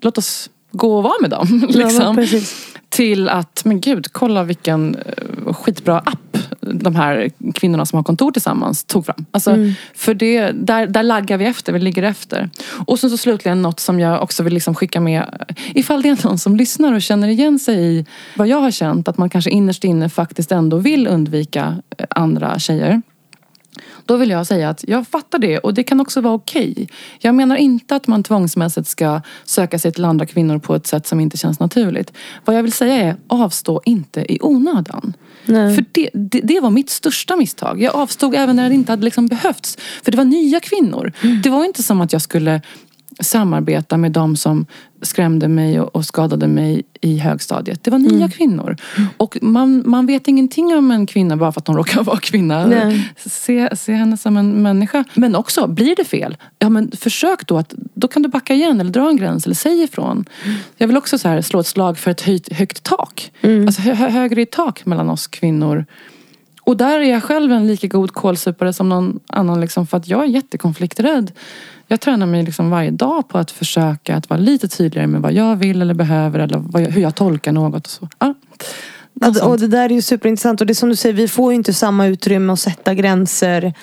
[0.00, 1.66] Låt oss gå och vara med dem.
[1.68, 2.16] Liksom.
[2.16, 2.70] precis.
[2.88, 8.30] Till att, men gud, kolla vilken eh, skitbra app de här kvinnorna som har kontor
[8.30, 9.26] tillsammans tog fram.
[9.30, 9.72] Alltså, Mm.
[9.94, 12.50] För det, där, där laggar vi efter, vi ligger efter.
[12.86, 15.54] Och sen så slutligen något som jag också vill liksom skicka med.
[15.74, 18.06] Ifall det är någon som lyssnar och känner igen sig i
[18.36, 22.58] vad jag har känt, att man kanske innerst inne faktiskt ändå vill undvika eh, andra
[22.58, 23.02] tjejer.
[24.06, 26.88] Då vill jag säga att jag fattar det och det kan också vara okej.
[27.18, 31.06] Jag menar inte att man tvångsmässigt ska söka sig till andra kvinnor på ett sätt
[31.06, 32.12] som inte känns naturligt.
[32.44, 35.16] Vad jag vill säga är avstå inte i onödan.
[35.46, 35.74] Nej.
[35.74, 37.82] För det, det, det var mitt största misstag.
[37.82, 39.78] Jag avstod även när det inte hade liksom behövts.
[40.02, 41.12] För det var nya kvinnor.
[41.42, 42.60] Det var inte som att jag skulle
[43.20, 44.66] samarbeta med de som
[45.02, 47.84] skrämde mig och, skadade mig i högstadiet.
[47.84, 48.76] Det var nya kvinnor.
[49.16, 52.66] Och man, man vet ingenting om en kvinna bara för att hon råkar vara kvinna.
[52.66, 53.12] Nej.
[53.16, 55.04] Se, se henne som en människa.
[55.14, 56.36] Men också, blir det fel?
[56.58, 59.56] Ja men försök då att, då kan du backa igen eller dra en gräns eller
[59.56, 60.24] säg ifrån.
[60.76, 63.32] Jag vill också så här slå ett slag för ett höjt, högt tak.
[63.66, 65.84] Alltså hö, hö- högre i tak mellan oss kvinnor.
[66.64, 70.08] Och där är jag själv en lika god kålsupare som någon annan liksom, för att
[70.08, 71.32] jag är jättekonflikträdd.
[71.86, 75.32] Jag tränar mig liksom varje dag på att försöka att vara lite tydligare med vad
[75.32, 77.84] jag vill eller behöver eller vad jag, hur jag tolkar något.
[77.84, 78.08] Och så.
[78.18, 78.34] Ja,
[79.14, 81.28] något Ja, och det där är ju superintressant och det är som du säger, vi
[81.28, 83.74] får ju inte samma utrymme att sätta gränser.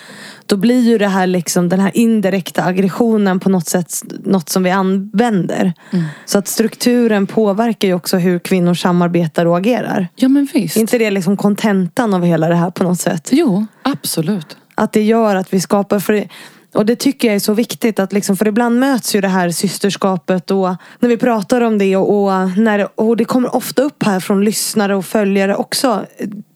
[0.46, 4.62] Då blir ju det här liksom, den här indirekta aggressionen på något sätt något som
[4.62, 5.72] vi använder.
[5.90, 6.04] Mm.
[6.24, 10.08] Så att strukturen påverkar ju också hur kvinnor samarbetar och agerar.
[10.14, 10.76] Ja men visst.
[10.76, 13.28] Är inte det liksom kontentan av hela det här på något sätt?
[13.32, 14.56] Jo, absolut.
[14.74, 16.28] Att det gör att vi skapar, för
[16.74, 17.98] Och det tycker jag är så viktigt.
[17.98, 20.50] Att liksom, för ibland möts ju det här systerskapet.
[20.50, 21.96] Och när vi pratar om det.
[21.96, 26.06] Och, och när, och det kommer ofta upp här från lyssnare och följare också.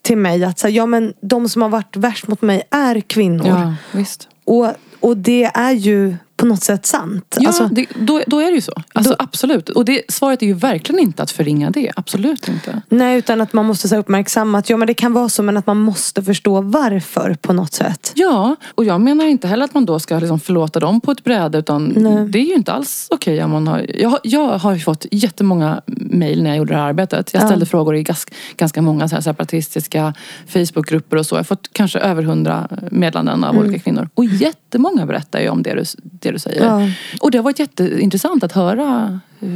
[0.03, 0.45] Till mig.
[0.45, 3.47] Att så ja, men de som har varit värst mot mig är kvinnor.
[3.47, 4.29] Ja, visst.
[4.45, 4.69] Och,
[5.01, 7.37] och det är ju på något sätt sant.
[7.41, 8.72] Ja, Alltså, det, då, då är det ju så.
[8.93, 9.68] Alltså, Då- Absolut.
[9.68, 11.93] Och det, svaret är ju verkligen inte att förringa det.
[11.97, 12.82] Absolut inte.
[12.89, 15.43] nej, utan att man måste så uppmärksamma att ja, men det kan vara så.
[15.43, 18.12] Men att man måste förstå varför på något sätt.
[18.14, 21.24] Ja, och jag menar inte heller att man då ska liksom förlåta dem på ett
[21.24, 21.59] bräde.
[21.59, 22.28] Utan Nej.
[22.28, 23.87] det är ju inte alls okej om man har...
[24.01, 27.30] Jag, jag har ju fått jättemånga mejl när jag gjorde det här arbetet.
[27.34, 27.47] Jag Ja.
[27.47, 28.26] ställde frågor i gas,
[28.57, 30.14] ganska många så separatistiska
[30.47, 31.34] Facebookgrupper och så.
[31.34, 34.09] Jag har fått kanske över hundra meddelanden av olika kvinnor.
[34.14, 35.84] Och jättemånga berättar ju om det du,
[36.27, 36.64] det du säger.
[36.64, 36.81] Ja.
[37.20, 39.20] Och det har varit jätteintressant att höra.
[39.41, 39.49] eh,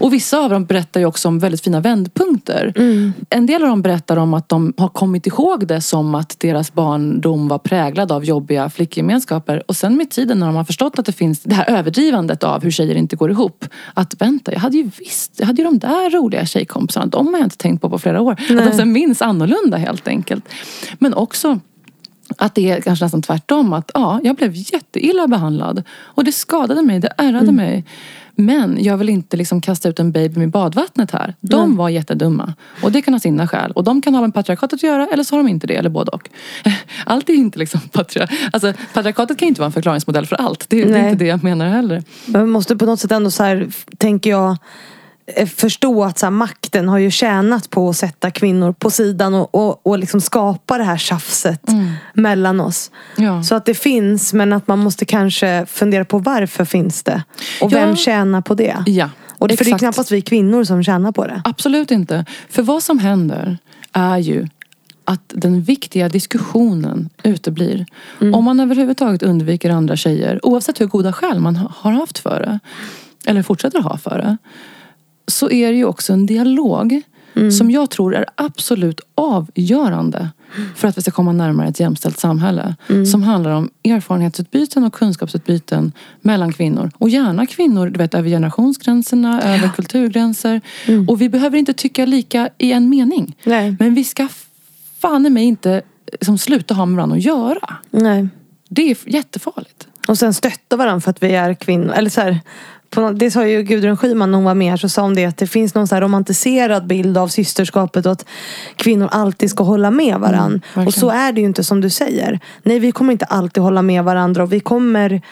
[0.00, 2.72] Och vissa av dem berättar ju också om väldigt fina vändpunkter.
[3.30, 6.72] En del av dem berättar om att de har kommit ihåg det som att deras
[6.72, 9.62] barndom var präglad av jobbiga flickgemenskaper.
[9.68, 12.62] Och sen med tiden när de har förstått att det finns det här överdrivandet av
[12.62, 13.64] hur tjejer inte går ihop.
[13.94, 17.06] Att vänta, jag hade ju visst, jag hade ju de där roliga tjejkompisarna.
[17.06, 18.32] De har jag inte tänkt på på flera år.
[18.32, 20.44] Att de sen minns annorlunda helt enkelt.
[20.98, 21.60] Men också
[22.38, 23.72] att det är kanske nästan tvärtom.
[23.72, 25.82] Att ja, jag blev jätteilla behandlad.
[25.90, 27.84] Och det skadade mig, det ärrade mig.
[28.38, 31.34] Men jag vill inte liksom kasta ut en baby med badvattnet här.
[31.40, 32.54] De var jättedumma.
[32.82, 33.72] Och det kan ha sina skäl.
[33.72, 35.74] Och de kan ha med patriarkatet att göra eller så har de inte det.
[35.74, 36.30] Eller både och.
[37.06, 38.54] Allt är inte liksom patriarkatet.
[38.54, 40.66] Alltså, patriarkatet kan inte vara en förklaringsmodell för allt.
[40.68, 42.02] Det, det är inte det jag menar heller.
[42.26, 43.68] Man måste på något sätt ändå så här,
[43.98, 44.56] tänker jag,
[45.56, 49.54] förstå att så här, makten har ju tjänat på att sätta kvinnor på sidan och,
[49.54, 51.60] och, och liksom skapa det här tjafset
[52.14, 52.90] mellan oss.
[53.16, 53.42] Ja.
[53.42, 57.22] Så att det finns men att man måste kanske fundera på varför finns det?
[57.60, 57.78] Och Ja.
[57.78, 58.76] vem tjänar på det?
[58.86, 61.42] Ja, Och det, för det är knappast vi kvinnor som tjänar på det.
[61.44, 62.24] Absolut inte.
[62.50, 63.58] För vad som händer
[63.92, 64.48] är ju
[65.04, 67.86] att den viktiga diskussionen uteblir.
[68.34, 72.40] Om man överhuvudtaget undviker andra tjejer, oavsett hur goda skäl man ha- har haft för
[72.40, 72.58] det,
[73.30, 74.36] eller fortsätter ha för det,
[75.26, 77.02] så är det ju också en dialog
[77.58, 80.28] som jag tror är absolut avgörande
[80.74, 82.76] för att vi ska komma närmare ett jämställt samhälle.
[83.12, 86.90] Som handlar om erfarenhetsutbyten och kunskapsutbyten mellan kvinnor.
[86.98, 90.60] Och gärna kvinnor du vet, över generationsgränserna, över kulturgränser.
[91.08, 93.36] Och vi behöver inte tycka lika i en mening.
[93.44, 93.76] Nej.
[93.78, 94.28] Men vi ska
[94.98, 97.76] fan i mig inte liksom, sluta ha med varandra att göra.
[97.90, 98.28] Nej.
[98.68, 99.86] Det är jättefarligt.
[100.08, 101.92] Och sen stötta varandra för att vi är kvinnor.
[101.92, 102.40] Eller så här,
[102.90, 104.76] på det sa ju Gudrun Schyman när hon var med här.
[104.76, 108.06] Så sa hon det att det finns någon så romantiserad bild av systerskapet.
[108.06, 108.24] Och att
[108.76, 110.60] kvinnor alltid ska hålla med varandra.
[110.74, 110.86] verkligen.
[110.86, 112.40] och så är det ju inte som du säger.
[112.62, 114.42] Nej vi kommer inte alltid hålla med varandra.
[114.42, 115.22] Och vi kommer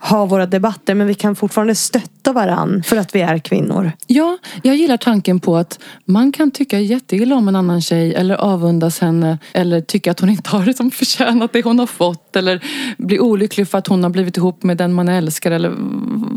[0.00, 0.94] ha våra debatter.
[0.94, 2.82] Men vi kan fortfarande stötta varandra.
[2.82, 3.92] För att vi är kvinnor.
[4.06, 8.34] Ja, jag gillar tanken på att man kan tycka jätteilla om en annan tjej eller
[8.34, 12.64] avundas henne eller tycka att hon inte har liksom förtjänat det hon har fått eller
[12.98, 15.72] bli olycklig för att hon har blivit ihop med den man älskar eller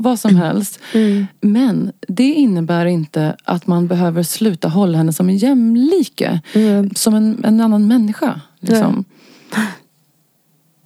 [0.01, 0.80] vad som helst.
[1.41, 6.41] Men det innebär inte att man behöver sluta hålla henne som en jämlike.
[6.95, 8.41] Som en, en annan människa.
[8.59, 9.05] Liksom.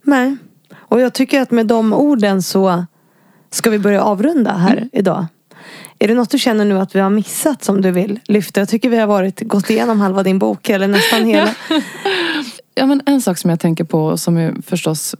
[0.04, 0.38] Nej.
[0.78, 2.86] Och jag tycker att med de orden så
[3.52, 5.26] ska vi börja avrunda här idag.
[6.00, 8.62] Är det något du känner nu att vi har missat som du vill lyfta?
[8.62, 11.50] Jag tycker vi har varit, gått igenom halva din bok eller nästan hela.
[12.76, 15.16] Ja, men en sak som jag tänker på som är förstås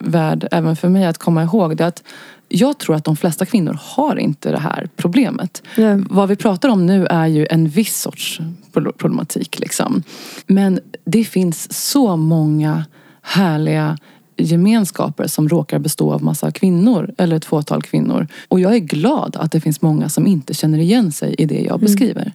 [0.00, 2.02] värd även för mig att komma ihåg det är att
[2.48, 5.62] jag tror att de flesta kvinnor har inte det här problemet.
[5.76, 6.02] Nej.
[6.10, 8.40] Vad vi pratar om nu är ju en viss sorts
[8.72, 9.58] pro- problematik.
[9.58, 10.02] Liksom.
[10.46, 12.84] Men det finns så många
[13.22, 13.98] härliga
[14.38, 18.26] gemenskaper som råkar bestå av massa kvinnor eller ett fåtal kvinnor.
[18.48, 21.60] Och jag är glad att det finns många som inte känner igen sig i det
[21.60, 22.32] jag beskriver.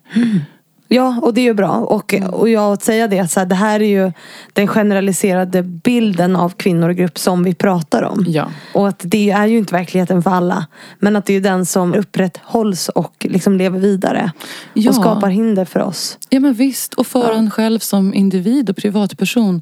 [0.88, 1.72] Ja, och det är ju bra.
[1.72, 4.12] Och, och jag att säga det, så här, det här är ju
[4.54, 8.26] den generaliserade bilden av kvinnor och grupp som vi pratar om.
[8.28, 8.52] Ja.
[8.74, 10.68] Och att det är ju inte verkligheten för alla.
[11.00, 14.32] Men att det är den som upprätthålls och liksom lever vidare.
[14.74, 14.90] Ja.
[14.90, 16.18] Och skapar hinder för oss.
[16.30, 19.62] Ja men visst, och för en själv som individ och privatperson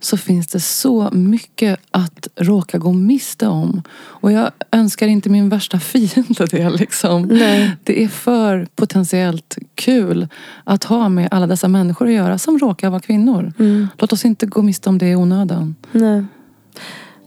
[0.00, 3.82] så finns det så mycket att råka gå miste om.
[3.98, 7.22] Och jag önskar inte min värsta fiende det liksom.
[7.22, 7.76] Nej.
[7.84, 10.28] Det är för potentiellt kul
[10.64, 13.52] att ha med alla dessa människor att göra som råkar vara kvinnor.
[13.98, 15.74] Låt oss inte gå miste om det i onödan.
[15.92, 16.24] Nej.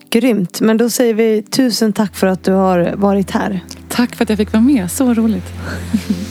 [0.10, 0.62] Grymt.
[0.62, 3.60] Men då säger vi tusen tack för att du har varit här.
[3.90, 5.46] Tack för att jag fick vara med, så roligt.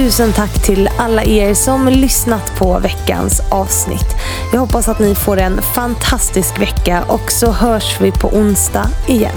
[0.00, 4.16] Tusen tack till alla er som lyssnat på veckans avsnitt.
[4.52, 9.36] Jag hoppas att ni får en fantastisk vecka och så hörs vi på onsdag igen.